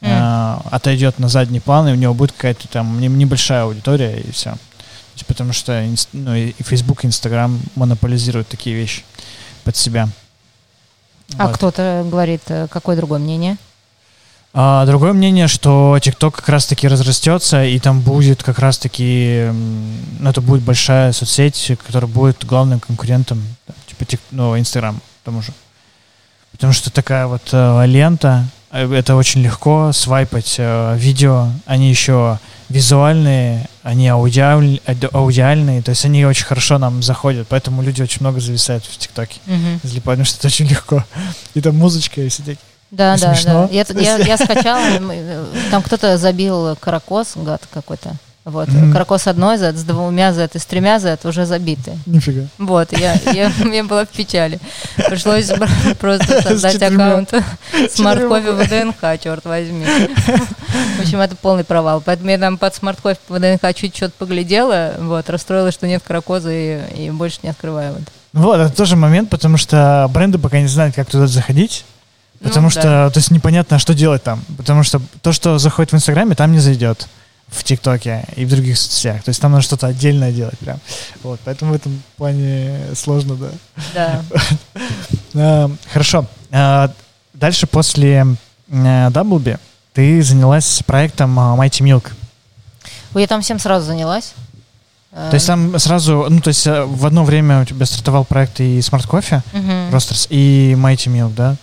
[0.00, 0.68] mm.
[0.70, 4.54] отойдет на задний план, и у него будет какая-то там небольшая аудитория, и все.
[5.26, 9.02] Потому что ну, и Facebook, и Инстаграм монополизируют такие вещи
[9.64, 10.08] под себя.
[11.36, 11.56] А вот.
[11.56, 13.56] кто-то говорит, э, какое другое мнение?
[14.56, 19.50] А, другое мнение, что TikTok как раз-таки разрастется, и там будет как раз-таки,
[20.20, 23.42] ну, это будет большая соцсеть, которая будет главным конкурентом,
[23.88, 25.52] типа, ну, Instagram, тому же.
[26.52, 32.38] Потому что такая вот э, лента, э, это очень легко свайпать э, видео, они еще
[32.68, 34.80] визуальные, они аудиаль,
[35.12, 39.40] аудиальные, то есть они очень хорошо нам заходят, поэтому люди очень много зависают в ТикТоке,
[39.46, 40.00] mm-hmm.
[40.02, 41.04] потому что это очень легко.
[41.54, 42.58] И там музычка и все такие.
[42.94, 43.68] Да, да, да.
[43.70, 44.84] Я, я, я скачала,
[45.70, 48.16] там кто-то забил каракос, гад какой-то.
[48.44, 48.92] Вот, mm-hmm.
[48.92, 51.98] Каракос одной Z, с двумя Z и с тремя Z уже забиты.
[52.04, 52.42] Нифига.
[52.58, 54.58] Вот, я, я, я была в печали.
[54.96, 55.50] Пришлось
[55.98, 57.32] просто создать аккаунт
[57.72, 59.86] Smart Coffee в ДНХ, черт возьми.
[59.86, 62.02] В общем, это полный провал.
[62.04, 66.02] Поэтому я там под Smart Coffee в ДНХ чуть что-то поглядела, вот, расстроилась, что нет
[66.06, 67.94] Каракоза и, и больше не открываю.
[67.94, 68.02] Вот.
[68.34, 71.86] вот, это тоже момент, потому что бренды пока не знают, как туда заходить.
[72.44, 73.10] Потому ну, что, да.
[73.10, 74.44] то есть непонятно, что делать там.
[74.56, 77.08] Потому что то, что заходит в Инстаграме, там не зайдет
[77.48, 79.22] в ТикТоке и в других соцсетях.
[79.22, 80.78] То есть там надо что-то отдельное делать прям.
[81.22, 83.50] Вот, поэтому в этом плане сложно, да.
[83.94, 84.24] Да.
[85.36, 86.26] А, хорошо.
[86.52, 86.92] А,
[87.32, 88.24] дальше после
[88.68, 89.58] Даблби
[89.92, 92.12] ты занялась проектом а, Mighty Milk.
[93.14, 94.34] Ой, я там всем сразу занялась.
[95.10, 98.60] То есть там сразу, ну то есть э, в одно время у тебя стартовал проект
[98.60, 99.90] и Smart Coffee, uh-huh.
[99.90, 101.56] Roasters, и Mighty Milk, да?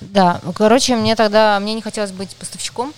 [0.00, 2.92] Да, короче, мне тогда, мне не хотелось быть поставщиком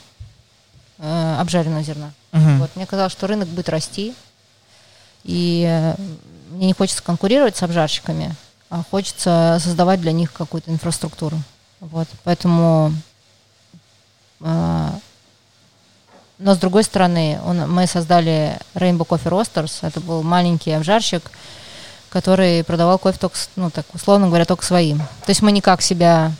[0.98, 2.10] э, обжаренного зерна.
[2.32, 2.58] Uh-huh.
[2.58, 4.14] Вот, мне казалось, что рынок будет расти,
[5.24, 5.94] и э,
[6.50, 8.34] мне не хочется конкурировать с обжарщиками,
[8.68, 11.40] а хочется создавать для них какую-то инфраструктуру.
[11.80, 12.92] Вот, поэтому...
[14.40, 14.90] Э,
[16.38, 19.80] но с другой стороны, он, мы создали Rainbow Coffee Roasters.
[19.82, 21.30] Это был маленький обжарщик,
[22.08, 24.98] который продавал кофе только, ну так условно говоря, только своим.
[24.98, 26.32] То есть мы никак себя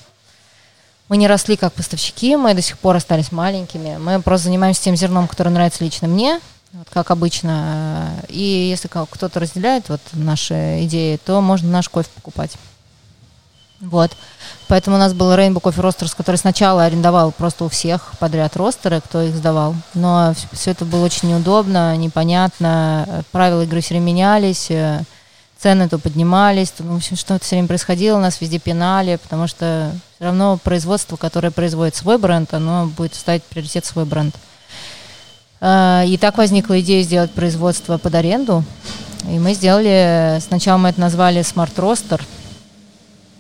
[1.11, 3.97] мы не росли как поставщики, мы до сих пор остались маленькими.
[3.99, 6.41] Мы просто занимаемся тем зерном, которое нравится лично мне,
[6.73, 8.13] вот как обычно.
[8.29, 12.53] И если кто-то разделяет вот наши идеи, то можно наш кофе покупать.
[13.81, 14.13] Вот.
[14.69, 19.01] Поэтому у нас был Rainbow Coffee Roasters, который сначала арендовал просто у всех подряд ростеры,
[19.01, 19.75] кто их сдавал.
[19.95, 23.25] Но все это было очень неудобно, непонятно.
[23.33, 24.71] Правила игры все менялись
[25.61, 29.47] цены то поднимались, то, ну, в общем, что-то все время происходило, нас везде пинали, потому
[29.47, 34.35] что все равно производство, которое производит свой бренд, оно будет ставить приоритет свой бренд.
[35.61, 38.65] А, и так возникла идея сделать производство под аренду.
[39.25, 42.23] И мы сделали, сначала мы это назвали Smart Roaster,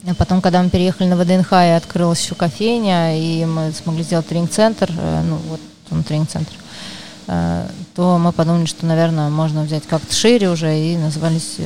[0.07, 4.27] а потом, когда мы переехали на ВДНХ и открылась еще кофейня, и мы смогли сделать
[4.27, 5.61] тренинг-центр, э, ну вот
[5.91, 6.53] он тренинг-центр,
[7.29, 11.57] э, то мы подумали, что, наверное, можно взять как-то шире уже, и назвались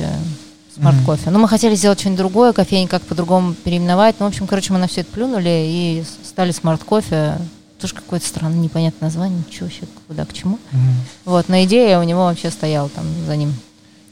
[0.75, 1.31] э, Smart mm-hmm.
[1.31, 4.15] Ну, мы хотели сделать что-нибудь другое, кофейни как по-другому переименовать.
[4.19, 7.37] Ну, в общем, короче, мы на все это плюнули и стали Smart Coffee.
[7.79, 10.55] Тоже какое-то странное, непонятное название, ничего вообще, куда, к чему.
[10.55, 10.93] Mm-hmm.
[11.25, 13.53] Вот, но идея у него вообще стояла там за ним.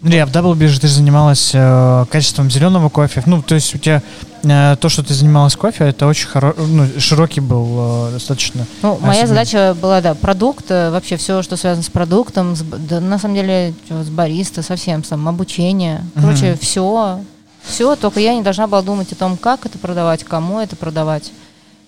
[0.04, 3.24] Смотри, а в DoubleB же ты занималась э, качеством зеленого кофе.
[3.26, 4.04] Ну, то есть у тебя
[4.43, 6.54] э, то, что ты занималась кофе, это очень хоро...
[6.58, 8.66] ну, широкий был э, достаточно.
[8.82, 9.30] Ну, моя сегмент.
[9.30, 13.36] задача была, да, продукт, э, вообще все, что связано с продуктом, с, да, на самом
[13.36, 16.04] деле, с бариста, совсем, сам, обучение.
[16.16, 16.60] Короче, угу.
[16.60, 17.20] все,
[17.64, 21.32] все, только я не должна была думать о том, как это продавать, кому это продавать.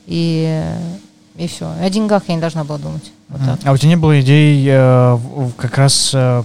[0.07, 0.63] И,
[1.35, 1.69] и все.
[1.81, 3.11] О деньгах я не должна была думать.
[3.27, 3.57] Вот угу.
[3.65, 5.17] А у тебя не было идей э,
[5.57, 6.11] как раз...
[6.13, 6.43] Э,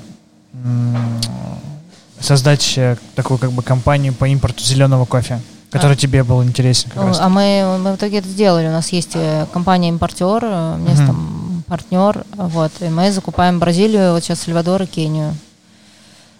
[2.21, 5.41] создать э, такую как бы компанию по импорту зеленого кофе,
[5.71, 5.97] который а.
[5.97, 6.91] тебе был интересен.
[6.91, 7.19] Как раз.
[7.21, 8.69] А мы, мы в итоге это сделали.
[8.69, 13.59] У нас есть э, компания-импортер, э, у меня есть там партнер, вот, и мы закупаем
[13.59, 15.35] Бразилию, вот сейчас Сальвадор и Кению.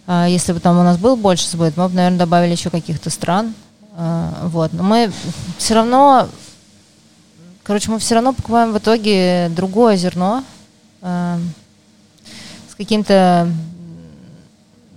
[0.07, 3.11] А если бы там у нас был больше сбыт, мы бы, наверное, добавили еще каких-то
[3.11, 3.55] стран.
[3.97, 4.73] А, вот.
[4.73, 5.13] Но мы
[5.57, 6.29] все равно,
[7.63, 10.43] короче, мы все равно покупаем в итоге другое зерно
[11.01, 13.49] с каким-то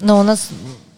[0.03, 0.49] но у нас,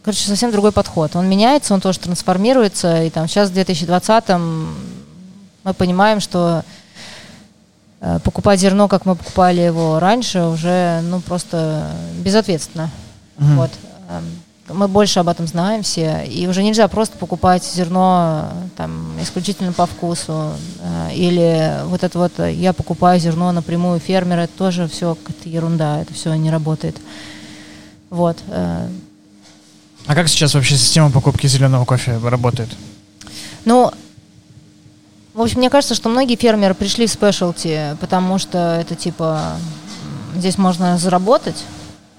[0.04, 1.16] короче, совсем другой подход.
[1.16, 4.76] Он меняется, он тоже трансформируется, и там сейчас в 2020-м
[5.64, 6.64] мы понимаем, что
[8.02, 11.92] э, покупать зерно, как мы покупали его раньше, уже, ну, просто
[12.24, 12.92] безответственно.
[13.38, 13.56] Mm-hmm.
[13.56, 13.72] Вот.
[14.10, 14.24] Эм,
[14.70, 19.86] мы больше об этом знаем все, и уже нельзя просто покупать зерно там исключительно по
[19.86, 25.50] вкусу, э, или вот это вот я покупаю зерно напрямую фермера, это тоже все какая-то
[25.50, 26.98] ерунда, это все не работает.
[28.16, 28.38] Вот.
[28.48, 28.88] Э.
[30.08, 32.70] А как сейчас вообще система покупки зеленого кофе работает?
[33.66, 33.92] Ну,
[35.34, 39.58] в общем, мне кажется, что многие фермеры пришли в спешлти, потому что это типа
[40.34, 41.62] здесь можно заработать,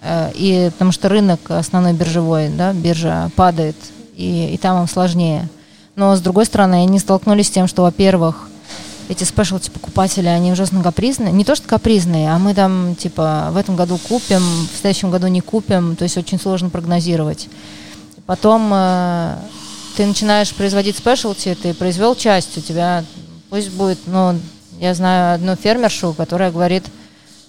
[0.03, 3.76] э, и потому что рынок основной биржевой, да, биржа падает,
[4.14, 5.49] и, и там им сложнее.
[5.94, 8.45] Но с другой стороны, они столкнулись с тем, что, во-первых,
[9.09, 11.33] эти спешлти покупатели, они ужасно капризные.
[11.33, 15.27] Не то, что капризные, а мы там, типа, в этом году купим, в следующем году
[15.29, 17.49] не купим, то есть очень сложно прогнозировать.
[18.27, 19.37] Потом э,
[19.97, 23.05] ты начинаешь производить спешлти, ты произвел часть, у тебя
[23.51, 24.39] пусть будет, ну,
[24.81, 26.85] я знаю одну фермершу, которая говорит,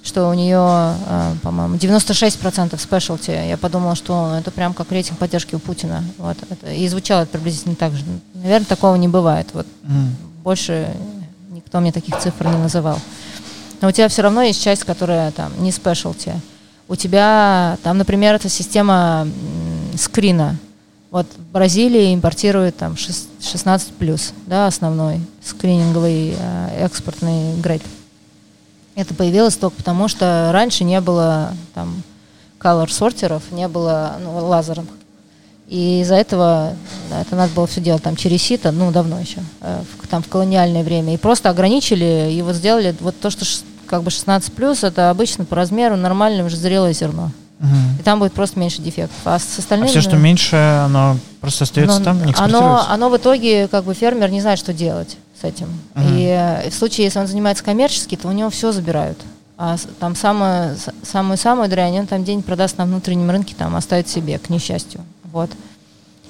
[0.04, 3.32] что у нее, э, по-моему, 96% спешлти.
[3.32, 6.04] Я подумала, что это прям как рейтинг поддержки у Путина.
[6.18, 8.04] Вот, это, и звучало это приблизительно так же.
[8.36, 9.48] Наверное, такого не бывает.
[9.54, 10.08] Вот, mm.
[10.44, 10.94] Больше
[11.68, 12.98] Никто мне таких цифр не называл.
[13.82, 16.32] Но у тебя все равно есть часть, которая там не спешлти.
[16.88, 19.28] у тебя там, например, это система
[19.98, 20.56] скрина.
[21.12, 27.84] Вот Бразилия импортирует там 16 плюс, да, основной скрининговый э, экспортный грейд.
[28.96, 32.02] Это появилось только потому, что раньше не было там
[32.62, 34.88] color сортеров, не было ну, лазерных.
[35.68, 36.74] И из-за этого
[37.10, 40.24] да, это надо было все делать там через сито, ну, давно еще, э, в, там
[40.24, 41.14] в колониальное время.
[41.14, 43.46] И просто ограничили, и вот сделали вот то, что
[43.86, 47.32] как бы 16 плюс, это обычно по размеру нормальное уже зрелое зерно.
[47.60, 48.00] Угу.
[48.00, 49.18] И там будет просто меньше дефектов.
[49.26, 49.90] А с остальными...
[49.90, 53.84] А все, что меньше, оно просто остается но, там, не оно, оно в итоге, как
[53.84, 55.68] бы фермер не знает, что делать с этим.
[55.96, 56.04] Угу.
[56.06, 59.18] И э, в случае, если он занимается коммерчески, то у него все забирают.
[59.58, 64.50] А там самую-самую дрянь, он там день продаст на внутреннем рынке, там оставит себе, к
[64.50, 65.02] несчастью.
[65.38, 65.52] Вот.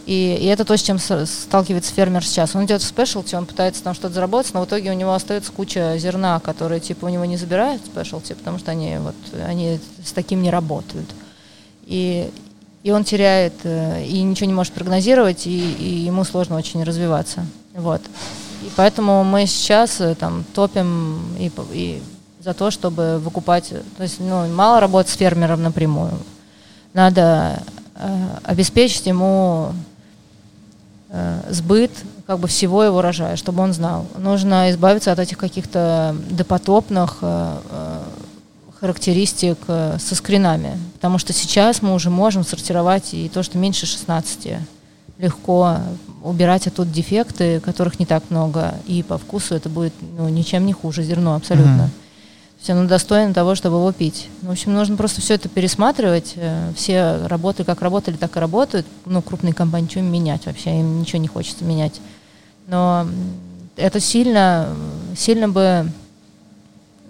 [0.05, 2.55] И, и это то, с чем сталкивается фермер сейчас.
[2.55, 5.51] Он идет в спешлти, он пытается там что-то заработать, но в итоге у него остается
[5.51, 9.79] куча зерна, которые типа у него не забирают в спешлти, потому что они вот они
[10.03, 11.09] с таким не работают.
[11.85, 12.29] И,
[12.83, 17.45] и он теряет, э, и ничего не может прогнозировать, и, и ему сложно очень развиваться.
[17.73, 18.01] Вот.
[18.63, 22.01] И поэтому мы сейчас э, там топим и, и
[22.41, 26.13] за то, чтобы выкупать, то есть ну, мало работать с фермером напрямую.
[26.93, 27.61] Надо
[28.43, 29.73] обеспечить ему
[31.09, 31.91] э, сбыт
[32.25, 34.05] как бы всего его урожая, чтобы он знал.
[34.17, 38.03] Нужно избавиться от этих каких-то допотопных э, э
[38.79, 43.87] характеристик э, со скринами, потому что сейчас мы уже можем сортировать и то, что меньше
[43.87, 44.49] 16
[45.17, 45.77] легко
[46.23, 50.73] убирать оттуда дефекты, которых не так много, и по вкусу это будет ну, ничем не
[50.73, 51.89] хуже зерно абсолютно.
[51.89, 52.06] Mm-hmm.
[52.57, 54.29] Есть оно достойно того, чтобы его пить.
[54.41, 56.33] В общем, нужно просто все это пересматривать.
[56.35, 58.85] Э, все работы как работали, так и работают.
[59.05, 60.79] Ну, крупные компании, им менять вообще?
[60.79, 62.01] Им ничего не хочется менять.
[62.67, 63.07] Но
[63.75, 64.75] это сильно,
[65.15, 65.89] сильно бы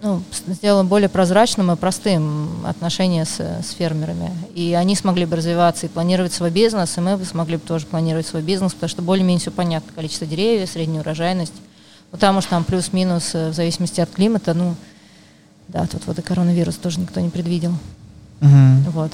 [0.02, 4.30] ну, сделало более прозрачным и простым отношения с, с фермерами.
[4.54, 7.86] И они смогли бы развиваться и планировать свой бизнес, и мы бы смогли бы тоже
[7.86, 9.92] планировать свой бизнес, потому что более-менее все понятно.
[9.94, 11.54] Количество деревьев, средняя урожайность.
[12.10, 14.76] Потому что там плюс-минус э, в зависимости от климата, ну,
[15.68, 17.72] да, тут вот и коронавирус тоже никто не предвидел.
[18.40, 18.90] Угу.
[18.92, 19.12] Вот.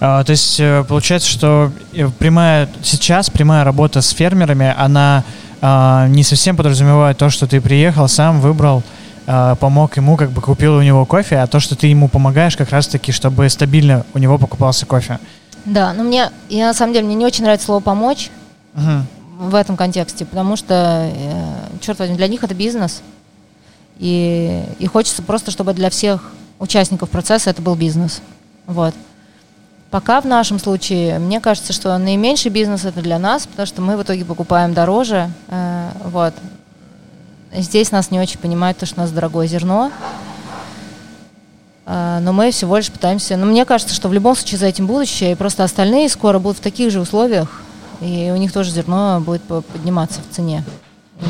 [0.00, 5.24] А, то есть э, получается, что э, прямая сейчас прямая работа с фермерами, она
[5.60, 8.82] а, не совсем подразумевает то, что ты приехал, сам выбрал,
[9.26, 12.56] а, помог ему, как бы купил у него кофе, а то, что ты ему помогаешь
[12.56, 15.18] как раз-таки, чтобы стабильно у него покупался кофе.
[15.64, 18.30] Да, но мне, я на самом деле, мне не очень нравится слово «помочь»
[18.74, 19.48] угу.
[19.48, 23.02] в этом контексте, потому что, э, черт возьми, для них это бизнес,
[23.98, 28.20] и, и хочется просто, чтобы для всех участников процесса это был бизнес.
[28.66, 28.94] Вот.
[29.90, 33.96] Пока в нашем случае, мне кажется, что наименьший бизнес это для нас, потому что мы
[33.96, 35.30] в итоге покупаем дороже.
[35.48, 36.34] Э, вот.
[37.54, 39.92] Здесь нас не очень понимают, то, что у нас дорогое зерно.
[41.86, 43.36] Э, но мы всего лишь пытаемся...
[43.36, 46.58] Но мне кажется, что в любом случае за этим будущее, и просто остальные скоро будут
[46.58, 47.62] в таких же условиях,
[48.00, 50.64] и у них тоже зерно будет подниматься в цене.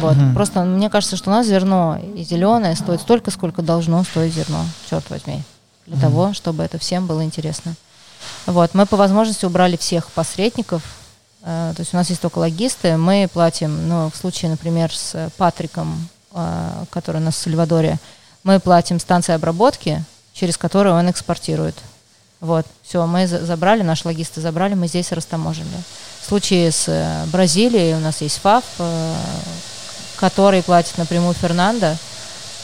[0.01, 0.17] Вот.
[0.17, 0.35] Угу.
[0.35, 4.65] Просто мне кажется, что у нас зерно и зеленое стоит столько, сколько должно стоить зерно,
[4.89, 5.43] черт возьми,
[5.87, 6.03] для угу.
[6.03, 7.75] того, чтобы это всем было интересно.
[8.47, 8.75] Вот.
[8.75, 10.83] Мы по возможности убрали всех посредников.
[11.43, 12.97] Э, то есть у нас есть только логисты.
[12.97, 17.99] Мы платим, ну, в случае, например, с Патриком, э, который у нас в Сальвадоре,
[18.45, 21.77] мы платим станции обработки, через которую он экспортирует.
[22.41, 25.67] Вот, все, мы забрали, наши логисты забрали, мы здесь растаможили.
[26.21, 28.65] В случае с э, Бразилией у нас есть ФАФ,
[30.17, 31.97] который платит напрямую Фернандо.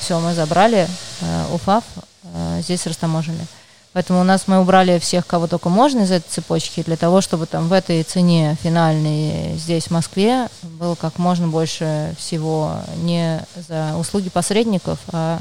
[0.00, 0.88] Все, мы забрали
[1.20, 1.84] э, УФАФ,
[2.24, 3.46] э, здесь растаможили.
[3.92, 7.46] Поэтому у нас мы убрали всех, кого только можно из этой цепочки, для того, чтобы
[7.46, 13.94] там в этой цене финальной здесь, в Москве, было как можно больше всего не за
[13.98, 15.40] услуги посредников, а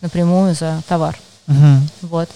[0.00, 1.18] напрямую за товар.
[1.46, 2.08] Угу.
[2.08, 2.30] Вот.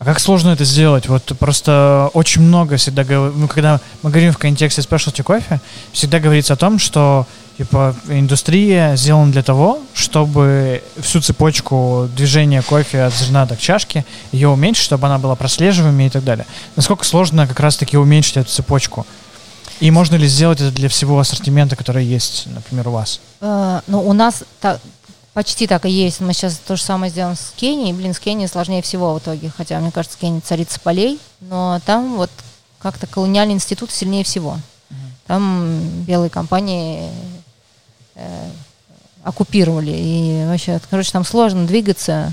[0.00, 1.08] А как сложно это сделать?
[1.08, 5.60] Вот просто очень много всегда, ну, когда мы говорим в контексте specialty кофе,
[5.92, 7.26] всегда говорится о том, что
[7.58, 14.48] типа индустрия сделана для того, чтобы всю цепочку движения кофе от зерна до чашки ее
[14.48, 16.46] уменьшить, чтобы она была прослеживаемой и так далее.
[16.76, 19.06] Насколько сложно как раз-таки уменьшить эту цепочку?
[19.80, 23.20] И можно ли сделать это для всего ассортимента, который есть, например, у вас?
[23.40, 24.80] Uh, ну, у нас так,
[25.34, 26.20] Почти так и есть.
[26.20, 27.92] Мы сейчас то же самое сделаем с Кенией.
[27.92, 29.52] Блин, с Кенией сложнее всего в итоге.
[29.56, 31.20] Хотя, мне кажется, Кения царица полей.
[31.42, 32.30] Но там вот
[32.80, 34.58] как-то колониальный институт сильнее всего.
[35.28, 37.10] Там белые компании э,
[39.24, 39.92] оккупировали.
[39.92, 42.32] И вообще, короче, там сложно двигаться.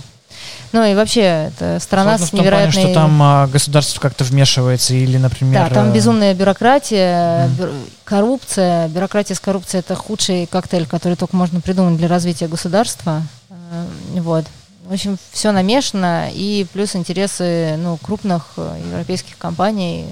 [0.71, 2.69] Ну и вообще, это страна Сложно с невероятной...
[2.69, 5.69] В том плане, что там а, государство как-то вмешивается или, например...
[5.69, 7.89] Да, там э, безумная бюрократия, mm.
[8.03, 8.87] коррупция.
[8.89, 13.23] Бюрократия с коррупцией— это худший коктейль, который только можно придумать для развития государства.
[13.49, 13.85] Э,
[14.19, 14.45] вот.
[14.83, 20.05] в общем, все намешано, и плюс интересы ну, крупных э, европейских компаний.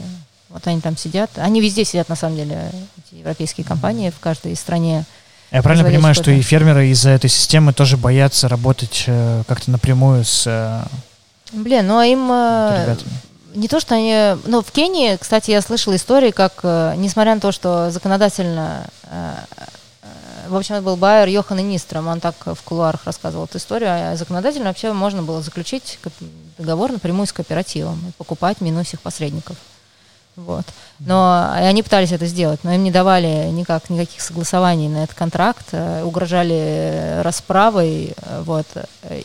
[0.49, 1.31] Вот они там сидят.
[1.35, 5.03] Они везде сидят, на самом деле, эти европейские компании в каждой стране.
[5.53, 10.25] Я правильно понимаю, что и фермеры из-за этой системы тоже боятся работать э, как-то напрямую
[10.25, 10.83] с э,
[11.53, 12.29] Блин, ну а им...
[12.31, 12.95] Э,
[13.53, 14.35] не то, что они...
[14.45, 19.33] Ну, в Кении, кстати, я слышала истории, как, э, несмотря на то, что законодательно э,
[20.47, 24.15] в общем, это был Байер Йохан Нистром, он так в кулуарах рассказывал эту историю, а
[24.15, 25.99] законодательно вообще можно было заключить
[26.57, 29.55] договор напрямую с кооперативом и покупать минус их посредников.
[30.35, 30.65] Вот.
[30.99, 35.67] Но они пытались это сделать, но им не давали никак, никаких согласований на этот контракт,
[35.71, 38.65] э, угрожали расправой, э, вот.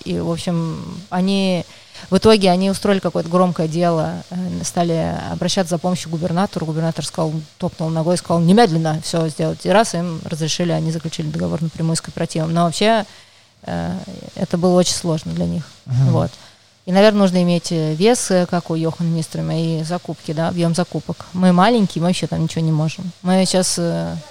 [0.04, 1.64] И, в общем, они
[2.11, 6.66] в итоге они устроили какое-то громкое дело, э, стали обращаться за помощью губернатору.
[6.66, 9.64] Губернатор сказал, топнул ногой, сказал, немедленно все сделать.
[9.66, 12.54] И раз им разрешили, они заключили договор напрямую с кооперативом.
[12.54, 13.04] Но вообще
[13.62, 13.98] э,
[14.36, 15.64] это было очень сложно для них.
[15.86, 16.11] Uh-huh.
[16.11, 16.30] Вот.
[16.89, 21.26] И, наверное, нужно иметь э, вес, как у Йохана Нистрома, и закупки, да, объем закупок.
[21.34, 23.12] Мы маленькие, мы вообще там ничего не можем.
[23.22, 23.74] Мы сейчас,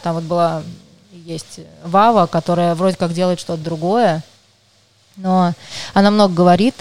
[0.03, 0.63] там вот была,
[1.11, 4.23] есть Вава, которая вроде как делает что-то другое,
[5.15, 5.53] но
[5.93, 6.75] она много говорит,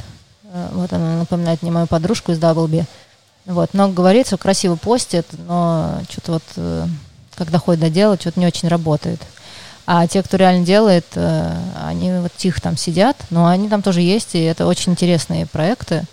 [0.56, 2.84] Э, вот она напоминает мне мою подружку из Даблби.
[3.44, 6.86] Вот, много говорится, красиво постит, но что-то вот, э,
[7.36, 9.20] когда ходит до дела, что-то не очень работает.
[9.86, 14.00] А те, кто реально делает, э, они вот тихо там сидят, но они там тоже
[14.00, 16.04] есть, и это очень интересные проекты.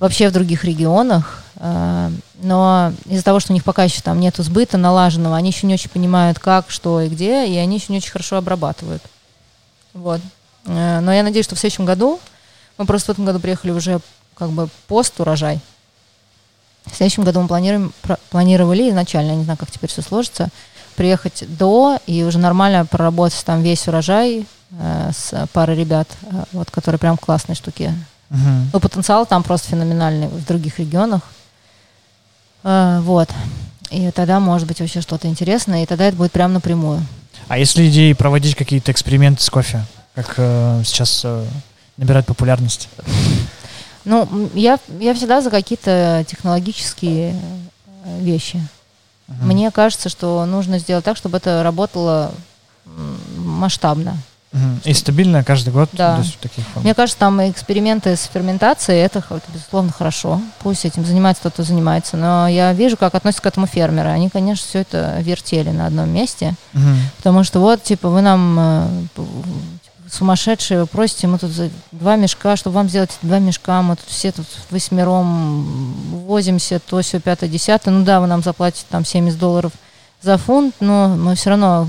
[0.00, 4.76] Вообще в других регионах, но из-за того, что у них пока еще там нету сбыта
[4.76, 8.10] налаженного, они еще не очень понимают, как, что и где, и они еще не очень
[8.10, 9.02] хорошо обрабатывают.
[9.94, 10.20] Вот.
[10.64, 12.20] Но я надеюсь, что в следующем году
[12.76, 14.00] мы просто в этом году приехали уже
[14.34, 15.60] как бы пост урожай.
[16.84, 17.94] В следующем году мы планируем,
[18.28, 20.50] планировали изначально, не знаю, как теперь все сложится,
[20.96, 26.70] приехать до и уже нормально проработать там весь урожай э, с парой ребят, э, вот,
[26.70, 27.94] которые прям классные штуки.
[28.30, 28.38] Угу.
[28.72, 31.22] Ну, потенциал там просто феноменальный в других регионах.
[32.64, 33.30] Э, вот.
[33.90, 37.02] И тогда может быть вообще что-то интересное, и тогда это будет прям напрямую.
[37.48, 39.84] А если идеи проводить какие-то эксперименты с кофе,
[40.14, 41.44] как э, сейчас э,
[41.96, 42.88] набирать популярность?
[44.04, 47.34] Ну, я, я всегда за какие-то технологические
[48.04, 48.60] э, вещи.
[49.28, 49.44] Uh-huh.
[49.44, 52.32] Мне кажется, что нужно сделать так, чтобы это работало
[53.36, 54.16] масштабно.
[54.84, 55.90] И стабильно каждый год?
[55.92, 56.22] Да.
[56.76, 59.22] Мне кажется, там эксперименты с ферментацией, это,
[59.52, 60.40] безусловно, хорошо.
[60.62, 62.16] Пусть этим занимается тот, кто занимается.
[62.16, 64.08] Но я вижу, как относятся к этому фермеры.
[64.08, 66.54] Они, конечно, все это вертели на одном месте.
[66.72, 66.96] Uh-huh.
[67.18, 68.88] Потому что вот, типа, вы нам э,
[70.10, 71.50] сумасшедшие, вы просите, мы тут
[71.92, 75.94] два мешка, чтобы вам сделать два мешка, мы тут все тут восьмером
[76.26, 79.72] возимся, то все пятое, десятое, ну да, вы нам заплатите там 70 долларов
[80.22, 81.86] за фунт, но мы все равно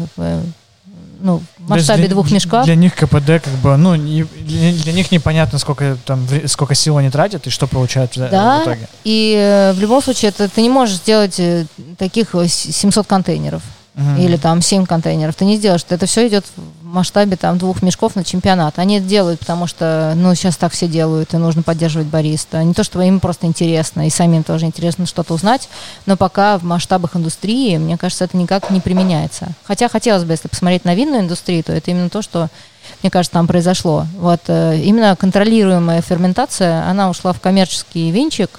[1.20, 2.65] ну, в масштабе для, двух мешков.
[2.65, 6.97] Для них КПД как бы, ну, не, для, для них непонятно, сколько там, сколько сил
[6.97, 8.88] они тратят и что получают да, в итоге.
[9.03, 11.65] и э, в любом случае это, ты не можешь сделать э,
[11.97, 13.63] таких 700 контейнеров
[13.98, 14.24] uh-huh.
[14.24, 15.36] или там 7 контейнеров.
[15.36, 15.86] Ты не сделаешь.
[15.89, 18.80] Это все идет в масштабе там двух мешков на чемпионат.
[18.80, 22.64] Они это делают, потому что, ну, сейчас так все делают, и нужно поддерживать бариста.
[22.64, 25.68] Не то, что им просто интересно, и самим тоже интересно что-то узнать,
[26.06, 29.50] но пока в масштабах индустрии, мне кажется, это никак не применяется.
[29.64, 32.50] Хотя хотелось бы, если посмотреть на винную индустрию, то это именно то, что
[33.02, 34.08] мне кажется, там произошло.
[34.18, 38.50] Вот э, именно контролируемая ферментация, она ушла в коммерческий винчик,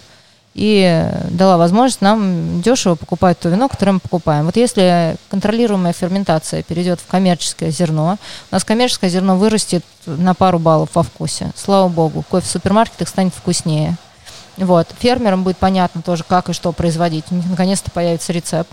[0.54, 4.46] и дала возможность нам дешево покупать то вино, которое мы покупаем.
[4.46, 8.18] Вот если контролируемая ферментация перейдет в коммерческое зерно,
[8.50, 11.52] у нас коммерческое зерно вырастет на пару баллов во вкусе.
[11.54, 13.96] Слава богу, кофе в супермаркетах станет вкуснее.
[14.56, 14.88] Вот.
[14.98, 17.26] Фермерам будет понятно тоже, как и что производить.
[17.30, 18.70] У них наконец-то появится рецепт.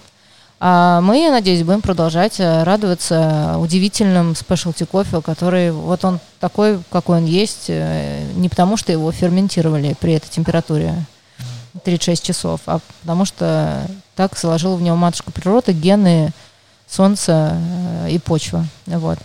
[0.60, 7.18] А мы, надеюсь, будем продолжать э, радоваться удивительным спешлти кофе, который вот он такой, какой
[7.18, 10.96] он есть, э, не потому что его ферментировали при этой температуре,
[11.84, 16.32] 36 часов, а потому что так заложила в него матушка природа, гены,
[16.88, 17.58] солнце
[18.06, 18.66] э, и почва.
[18.86, 19.18] Вот.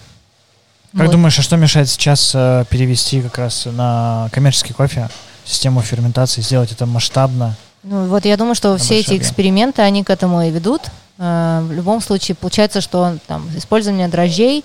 [0.92, 1.12] Как вот.
[1.12, 5.08] думаешь, а что мешает сейчас э, перевести как раз на коммерческий кофе,
[5.44, 7.54] систему ферментации, сделать это масштабно?
[7.82, 10.82] Ну вот я думаю, что все эти эксперименты, они к этому и ведут.
[11.18, 14.64] Э, в любом случае, получается, что там использование дрожжей,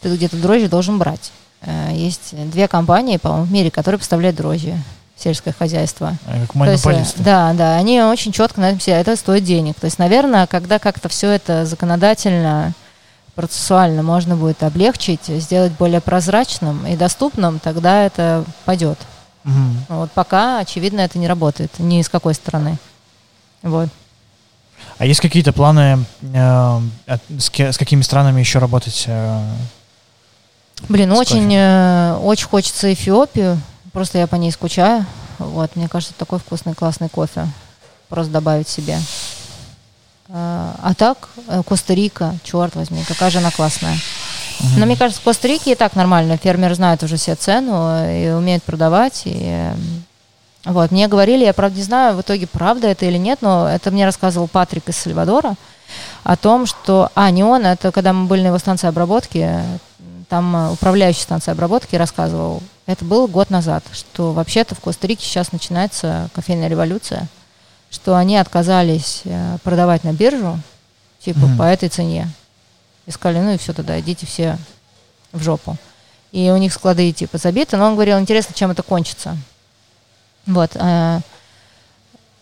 [0.00, 1.30] ты где-то дрожжи должен брать.
[1.60, 4.78] Э, есть две компании, по-моему, в мире, которые поставляют дрожжи
[5.16, 6.16] сельское хозяйство.
[6.26, 6.92] А как монополисты.
[6.92, 9.00] Есть, да, да, они очень четко на этом сидят.
[9.00, 9.78] Это стоит денег.
[9.80, 12.74] То есть, наверное, когда как-то все это законодательно,
[13.34, 18.98] процессуально можно будет облегчить, сделать более прозрачным и доступным, тогда это пойдет.
[19.44, 19.96] Угу.
[19.96, 22.78] Вот пока, очевидно, это не работает ни с какой стороны.
[23.62, 23.88] Вот.
[24.98, 26.80] А есть какие-то планы, э,
[27.38, 29.04] с, с какими странами еще работать?
[29.06, 29.42] Э,
[30.88, 33.60] Блин, очень, э, очень хочется Эфиопию
[33.96, 35.06] просто я по ней скучаю.
[35.38, 37.48] Вот, мне кажется, такой вкусный, классный кофе.
[38.10, 38.98] Просто добавить себе.
[40.28, 43.96] А, а так, э, Коста-Рика, черт возьми, какая же она классная.
[44.76, 46.36] Но мне кажется, в Коста-Рике и так нормально.
[46.36, 49.22] Фермеры знают уже все цену и умеют продавать.
[49.24, 49.70] И,
[50.66, 53.90] вот, мне говорили, я правда не знаю, в итоге правда это или нет, но это
[53.90, 55.54] мне рассказывал Патрик из Сальвадора
[56.22, 57.10] о том, что...
[57.14, 59.50] А, не он, это когда мы были на его станции обработки,
[60.28, 65.52] там э, управляющий станции обработки рассказывал, это было год назад, что вообще-то в Коста-Рике сейчас
[65.52, 67.28] начинается кофейная революция,
[67.90, 70.58] что они отказались э, продавать на биржу,
[71.20, 71.56] типа, mm-hmm.
[71.58, 72.28] по этой цене.
[73.06, 74.56] И сказали, ну и все, тогда идите все
[75.32, 75.76] в жопу.
[76.32, 79.36] И у них склады типа забиты, но он говорил, интересно, чем это кончится.
[80.46, 80.70] Вот.
[80.74, 81.20] Э,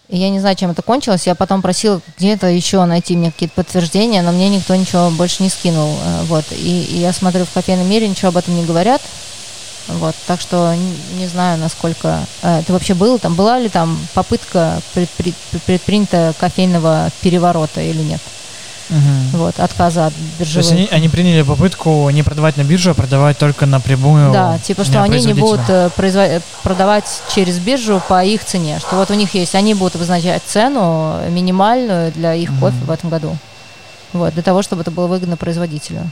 [0.08, 1.26] я не знаю, чем это кончилось.
[1.26, 5.48] Я потом просил где-то еще найти мне какие-то подтверждения, но мне никто ничего больше не
[5.48, 5.96] скинул.
[6.02, 6.44] Э, вот.
[6.52, 9.00] И, и я смотрю, в кофейном мире ничего об этом не говорят.
[9.86, 10.74] Вот, так что
[11.18, 13.18] не, знаю, насколько э, это вообще было.
[13.18, 15.34] Там была ли там попытка предпри,
[15.66, 18.20] предпринята кофейного переворота или нет?
[18.90, 19.38] Угу.
[19.38, 20.52] Вот, отказа от биржевых.
[20.52, 24.32] То есть они, они приняли попытку не продавать на биржу, а продавать только напрямую.
[24.32, 26.42] Да, типа что они не будут э, производ...
[26.62, 28.78] продавать через биржу по их цене.
[28.78, 32.60] Что вот у них есть, они будут обозначать цену минимальную для их угу.
[32.60, 33.36] кофе в этом году.
[34.12, 36.10] Вот, для того, чтобы это было выгодно производителю.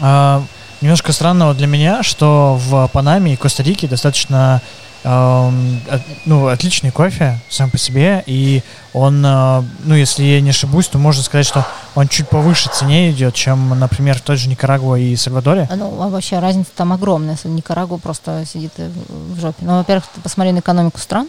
[0.00, 0.42] А,
[0.84, 4.60] немножко странного для меня, что в Панаме и Коста-Рике достаточно
[5.04, 8.62] ну, отличный кофе сам по себе, и
[8.94, 13.10] он, э, ну, если я не ошибусь, то можно сказать, что он чуть повыше цене
[13.10, 15.68] идет, чем, например, в той же Никарагуа и Сальвадоре.
[15.76, 17.36] Ну, а вообще разница там огромная.
[17.44, 19.58] Никарагуа просто сидит в жопе.
[19.60, 21.28] Ну, во-первых, ты посмотри на экономику стран.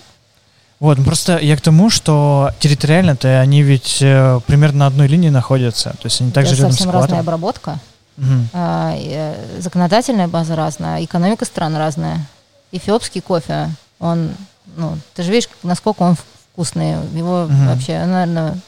[0.80, 5.30] Вот, ну просто я к тому, что территориально-то они ведь э, примерно на одной линии
[5.30, 5.90] находятся.
[6.02, 7.80] То есть они также Это рядом совсем с разная обработка.
[8.18, 9.60] Угу.
[9.60, 12.26] Законодательная база разная, экономика стран разная
[12.72, 14.32] эфиопский кофе, он,
[14.76, 16.16] ну, ты же видишь, насколько он
[16.54, 16.92] вкусный.
[17.18, 17.54] Его угу.
[17.68, 18.60] вообще, наверное,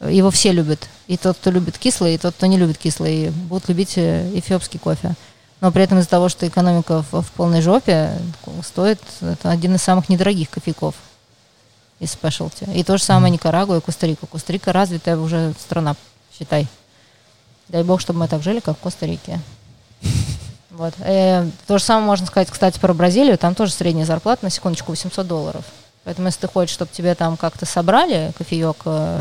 [0.00, 0.88] его все любят.
[1.06, 4.78] И тот, кто любит кислый, и тот, кто не любит кислый, будут любить э, эфиопский
[4.78, 5.14] кофе.
[5.60, 8.18] Но при этом из-за того, что экономика в, в полной жопе,
[8.62, 10.94] стоит это один из самых недорогих кофейков
[12.00, 12.64] из спешлти.
[12.74, 14.26] И то же самое Никарагуа и Коста-Рика.
[14.26, 15.96] Коста-Рика развитая уже страна,
[16.36, 16.66] считай.
[17.68, 19.40] Дай бог, чтобы мы так жили, как в Коста-Рике.
[20.76, 20.92] Вот.
[20.98, 23.38] Э, то же самое можно сказать, кстати, про Бразилию.
[23.38, 25.64] Там тоже средняя зарплата, на секундочку, 800 долларов.
[26.02, 29.20] Поэтому если ты хочешь, чтобы тебе там как-то собрали кофеек э,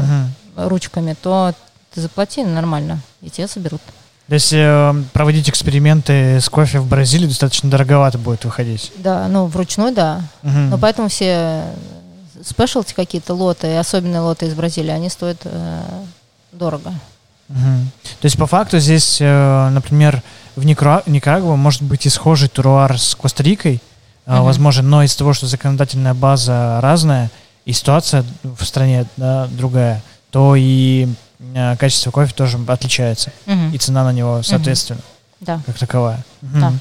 [0.58, 0.68] uh-huh.
[0.68, 1.54] ручками, то
[1.94, 3.82] ты заплати нормально, и тебе соберут.
[4.30, 8.92] Если э, проводить эксперименты с кофе в Бразилии, достаточно дороговато будет выходить.
[8.98, 10.22] Да, ну, вручную, да.
[10.42, 10.70] Uh-huh.
[10.70, 11.66] Но поэтому все
[12.44, 15.82] спешлти какие-то лоты, особенно лоты из Бразилии, они стоят э,
[16.52, 16.94] дорого.
[17.54, 17.86] Uh-huh.
[18.20, 20.22] То есть, по факту, здесь, э, например,
[20.56, 23.82] в Никарагуа может быть и схожий туруар с Коста-Рикой,
[24.26, 24.42] uh-huh.
[24.42, 27.30] возможно, но из-за того, что законодательная база разная,
[27.66, 30.02] и ситуация в стране да, другая,
[30.32, 31.08] то и
[31.54, 33.72] э, качество кофе тоже отличается, uh-huh.
[33.72, 35.02] и цена на него соответственно,
[35.40, 35.62] да.
[35.66, 36.24] как таковая.
[36.42, 36.60] Uh-huh.
[36.60, 36.74] Да.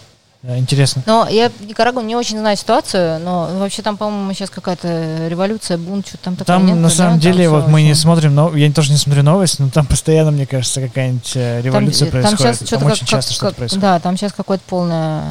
[0.43, 1.05] Интересно.
[1.07, 6.09] Но я Никарагу не очень знаю ситуацию, но вообще там, по-моему, сейчас какая-то революция, бунт,
[6.09, 7.23] что там такое Там, нет, на самом да?
[7.23, 7.87] деле, там вот мы очень...
[7.87, 11.63] не смотрим, но я тоже не смотрю новости, но там постоянно, мне кажется, какая-нибудь э,
[11.63, 12.39] революция там, происходит.
[12.39, 13.83] Там, сейчас там очень как, часто как, что-то происходит.
[13.83, 15.23] Да, там сейчас какое-то полное,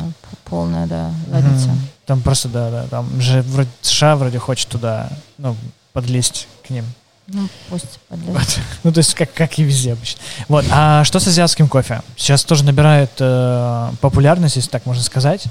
[0.46, 1.68] полное, да, задница.
[1.68, 1.78] Угу.
[2.06, 5.58] Там просто, да, да, там же вроде США вроде хочет туда, ну,
[5.92, 6.86] подлезть к ним.
[7.28, 8.60] Ну, пусть вот.
[8.84, 10.20] Ну, то есть, как, как и везде обычно.
[10.48, 10.66] Вот.
[10.72, 12.02] А что с азиатским кофе?
[12.18, 15.46] Сейчас тоже набирает э, популярность, если так можно сказать,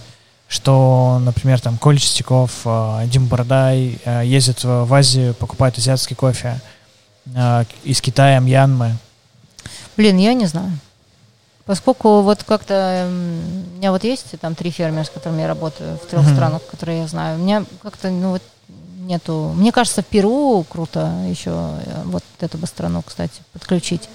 [0.48, 6.16] что, например, там Коля Чистяков, э, Дим Бородай э, ездят в, в Азию, покупают азиатский
[6.16, 6.60] кофе
[7.34, 8.96] э, из Китая, Мьянмы.
[9.96, 10.72] Блин, я не знаю.
[11.66, 16.06] Поскольку вот как-то у меня вот есть там три фермера, с которыми я работаю в
[16.10, 16.34] трех mm-hmm.
[16.34, 17.38] странах, которые я знаю.
[17.38, 18.42] У меня как-то, ну вот
[19.11, 19.52] нету.
[19.56, 24.08] Мне кажется, в Перу круто еще э, вот эту бы страну, кстати, подключить.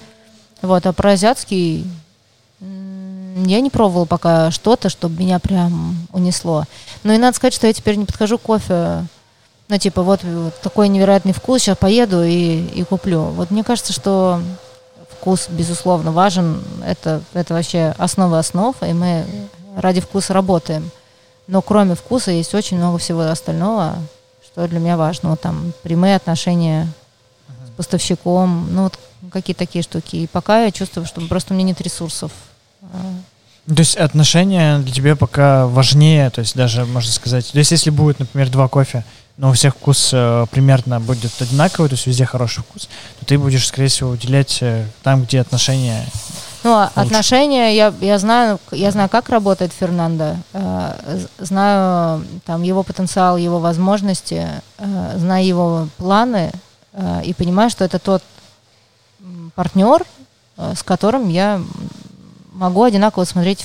[0.62, 1.86] Вот, а про азиатский
[2.60, 6.64] я не пробовала пока что-то, чтобы меня прям унесло.
[7.02, 9.04] Но и надо сказать, что я теперь не подхожу кофе.
[9.68, 13.24] Ну, типа, вот, вот такой невероятный вкус, сейчас поеду и, и куплю.
[13.24, 14.40] Вот мне кажется, что
[15.10, 16.64] вкус, безусловно, важен.
[16.84, 19.26] Это, это вообще основа основ, и мы
[19.76, 20.90] ради вкуса работаем.
[21.46, 23.96] Но кроме вкуса есть очень много всего остального,
[24.56, 25.30] что для меня важно.
[25.30, 26.88] Вот там прямые отношения
[27.48, 27.66] uh-huh.
[27.66, 28.98] с поставщиком, ну вот
[29.30, 30.16] какие-то такие штуки.
[30.16, 32.32] И пока я чувствую, что просто у меня нет ресурсов.
[32.80, 32.86] А.
[33.68, 37.90] То есть отношения для тебя пока важнее, то есть даже можно сказать, то есть если
[37.90, 39.04] будет, например, два кофе,
[39.36, 42.88] но у всех вкус э, примерно будет одинаковый, то есть везде хороший вкус,
[43.20, 46.06] то ты будешь, скорее всего, уделять э, там, где отношения
[46.66, 52.82] Ну, а отношения, я, я, знаю, я знаю, как работает Фернандо, э, знаю там его
[52.82, 54.48] потенциал, его возможности,
[54.78, 56.50] э, знаю его планы
[56.92, 58.20] э, и понимаю, что это тот
[59.54, 60.04] партнер,
[60.56, 61.62] с которым я
[62.52, 63.64] могу одинаково смотреть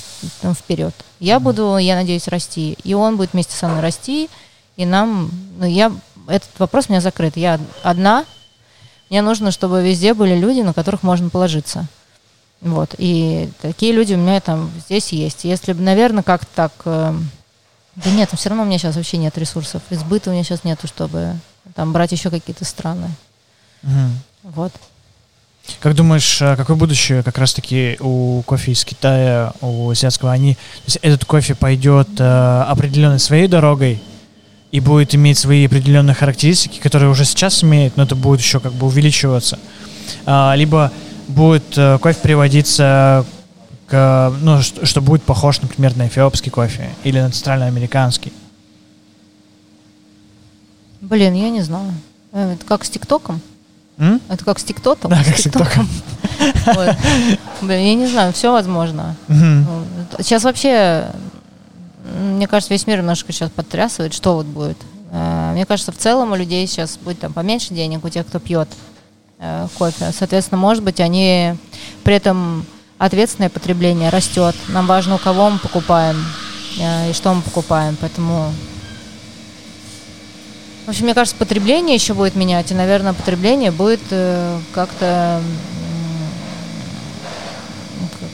[0.56, 0.94] вперед.
[1.18, 4.30] Я буду, я надеюсь, расти, и он будет вместе со мной расти,
[4.76, 5.28] и нам,
[5.58, 5.90] ну, я,
[6.28, 7.36] этот вопрос у меня закрыт.
[7.36, 8.26] Я одна,
[9.10, 11.88] мне нужно, чтобы везде были люди, на которых можно положиться.
[12.62, 15.44] Вот, и такие люди у меня там здесь есть.
[15.44, 16.72] Если бы, наверное, как-то так...
[16.84, 17.12] Э,
[17.96, 19.82] да нет, все равно у меня сейчас вообще нет ресурсов.
[19.90, 21.36] Избыта у меня сейчас нету, чтобы
[21.74, 23.10] там брать еще какие-то страны.
[23.82, 24.52] Угу.
[24.54, 24.72] Вот.
[25.80, 30.30] Как думаешь, а какое будущее как раз-таки у кофе из Китая, у азиатского?
[30.30, 34.00] Они, то есть этот кофе пойдет э, определенной своей дорогой
[34.70, 38.72] и будет иметь свои определенные характеристики, которые уже сейчас имеет, но это будет еще как
[38.72, 39.58] бы увеличиваться.
[40.26, 40.92] А, либо
[41.32, 43.24] будет э, кофе приводиться
[43.86, 48.32] к, ну, что, что будет похож, например, на эфиопский кофе или на центральноамериканский.
[51.00, 51.92] Блин, я не знаю.
[52.32, 53.40] Э, это как с ТикТоком?
[53.98, 54.20] М?
[54.28, 55.10] Это как с ТикТоком?
[55.10, 55.88] Да, как с ТикТоком.
[57.60, 59.16] Блин, я не знаю, все возможно.
[60.18, 61.06] Сейчас вообще,
[62.18, 64.78] мне кажется, весь мир немножко сейчас подтрясывает, что вот будет.
[65.10, 68.38] Э, мне кажется, в целом у людей сейчас будет там поменьше денег, у тех, кто
[68.38, 68.68] пьет
[69.78, 70.12] кофе.
[70.16, 71.54] Соответственно, может быть, они
[72.04, 72.64] при этом
[72.98, 74.54] ответственное потребление растет.
[74.68, 76.16] Нам важно, у кого мы покупаем
[76.78, 77.96] э, и что мы покупаем.
[78.00, 78.52] Поэтому
[80.86, 85.40] в общем, мне кажется, потребление еще будет менять, и, наверное, потребление будет э, как-то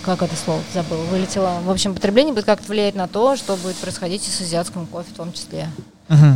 [0.04, 1.59] как это слово забыл, вылетело.
[1.64, 5.09] В общем, потребление будет как-то влиять на то, что будет происходить и с азиатским кофе
[5.12, 5.68] в том числе.
[6.09, 6.26] Угу.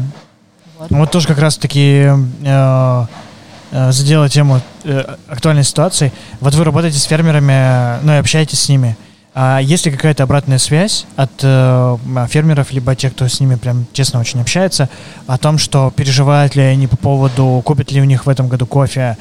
[0.78, 0.90] Вот.
[0.90, 2.14] вот тоже как раз-таки э,
[2.44, 3.06] э,
[3.72, 6.12] задела тему э, актуальной ситуации.
[6.40, 8.96] Вот вы работаете с фермерами, ну и общаетесь с ними.
[9.34, 11.96] А есть ли какая-то обратная связь от э,
[12.28, 14.90] фермеров, либо тех, кто с ними прям честно очень общается,
[15.26, 18.66] о том, что переживают ли они по поводу, купят ли у них в этом году
[18.66, 19.16] кофе,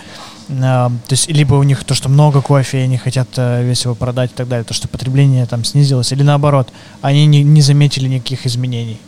[0.50, 3.86] э, то есть либо у них то, что много кофе, и они хотят э, весь
[3.86, 6.68] его продать и так далее, то, что потребление там снизилось, или наоборот,
[7.02, 9.00] они не, не заметили никаких изменений?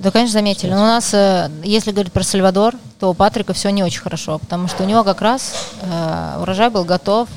[0.00, 0.70] Да, конечно, заметили.
[0.70, 4.38] Но у нас, э, если говорить про Сальвадор, то у Патрика все не очень хорошо,
[4.38, 7.28] потому что у него как раз э, урожай был готов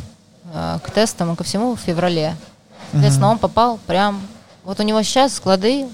[0.54, 2.36] э, к тестам и ко всему в феврале.
[2.92, 4.22] Соответственно, он попал прям...
[4.64, 5.88] Вот у него сейчас склады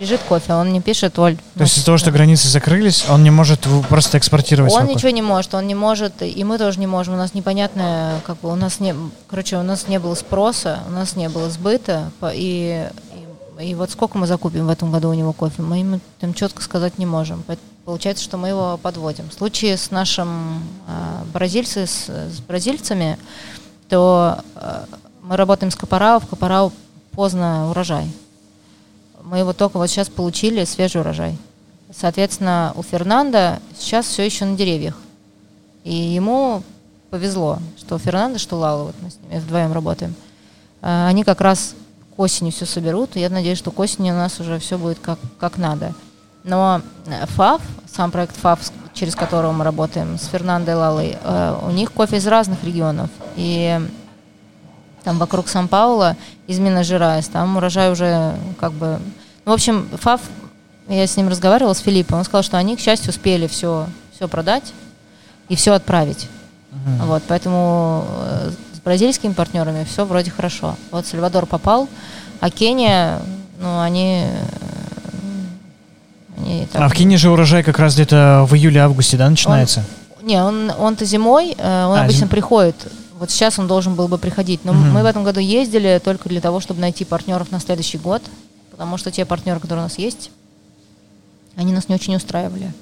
[0.00, 1.36] лежит кофе, он не пишет, Оль.
[1.54, 5.22] То есть из-за того, что границы закрылись, он не может просто экспортировать Он ничего не
[5.22, 7.14] может, он не может, и мы тоже не можем.
[7.14, 8.94] У нас непонятное, как бы, у нас не,
[9.28, 13.25] короче, у нас не было спроса, у нас не было сбыта, и, и,
[13.58, 16.62] и вот сколько мы закупим в этом году у него кофе, мы ему там четко
[16.62, 17.42] сказать не можем.
[17.84, 19.28] Получается, что мы его подводим.
[19.28, 23.18] В случае с нашим э, бразильцем, с, с бразильцами,
[23.88, 24.84] то э,
[25.22, 26.72] мы работаем с Капарау, в Капарау
[27.12, 28.10] поздно урожай.
[29.22, 31.38] Мы его только вот сейчас получили, свежий урожай.
[31.92, 34.96] Соответственно, у Фернанда сейчас все еще на деревьях.
[35.84, 36.62] И ему
[37.10, 40.14] повезло, что Фернанда, что Лала, вот мы с ними вдвоем работаем.
[40.82, 41.74] А, они как раз
[42.16, 44.98] к осени все соберут, и я надеюсь, что к осени у нас уже все будет
[44.98, 45.92] как, как надо.
[46.44, 46.80] Но
[47.36, 47.60] ФАФ,
[47.92, 48.60] сам проект ФАФ,
[48.94, 53.10] через которого мы работаем с Фернандо и Лалой, э, у них кофе из разных регионов.
[53.36, 53.80] И
[55.04, 58.98] там вокруг Сан-Паула, из Минас-Жерайс, там урожай уже как бы...
[59.44, 60.20] Ну, в общем, ФАФ,
[60.88, 64.28] я с ним разговаривала, с Филиппом, он сказал, что они, к счастью, успели все, все
[64.28, 64.72] продать
[65.48, 66.28] и все отправить.
[66.70, 67.06] Uh-huh.
[67.06, 68.50] Вот, поэтому э,
[68.86, 70.76] бразильскими партнерами все вроде хорошо.
[70.92, 71.88] Вот Сальвадор попал,
[72.38, 73.20] а Кения,
[73.60, 74.26] ну, они...
[76.38, 76.82] они так...
[76.82, 79.84] А в Кении же урожай как раз где-то в июле-августе, да, начинается?
[80.20, 82.28] Он, не, он, он-то зимой, э, он а, обычно зим...
[82.28, 82.76] приходит
[83.18, 84.64] вот сейчас он должен был бы приходить.
[84.64, 84.80] Но угу.
[84.80, 88.22] мы в этом году ездили только для того, чтобы найти партнеров на следующий год,
[88.70, 90.30] потому что те партнеры, которые у нас есть,
[91.56, 92.72] они нас не очень устраивали.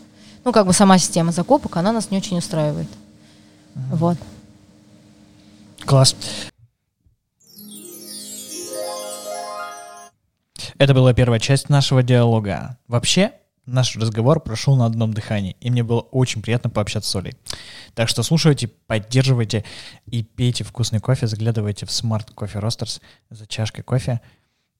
[0.44, 2.88] Ну, как бы сама система закупок, она нас не очень устраивает.
[3.76, 3.96] Угу.
[3.96, 4.18] Вот.
[5.86, 6.16] Класс.
[10.78, 12.78] Это была первая часть нашего диалога.
[12.88, 13.32] Вообще,
[13.66, 17.34] наш разговор прошел на одном дыхании, и мне было очень приятно пообщаться с Олей.
[17.94, 19.64] Так что слушайте, поддерживайте
[20.06, 24.20] и пейте вкусный кофе, заглядывайте в Smart Coffee Roasters за чашкой кофе.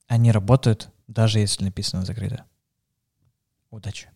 [0.08, 2.44] Они работают, даже если написано закрыто.
[3.70, 4.13] Удачи!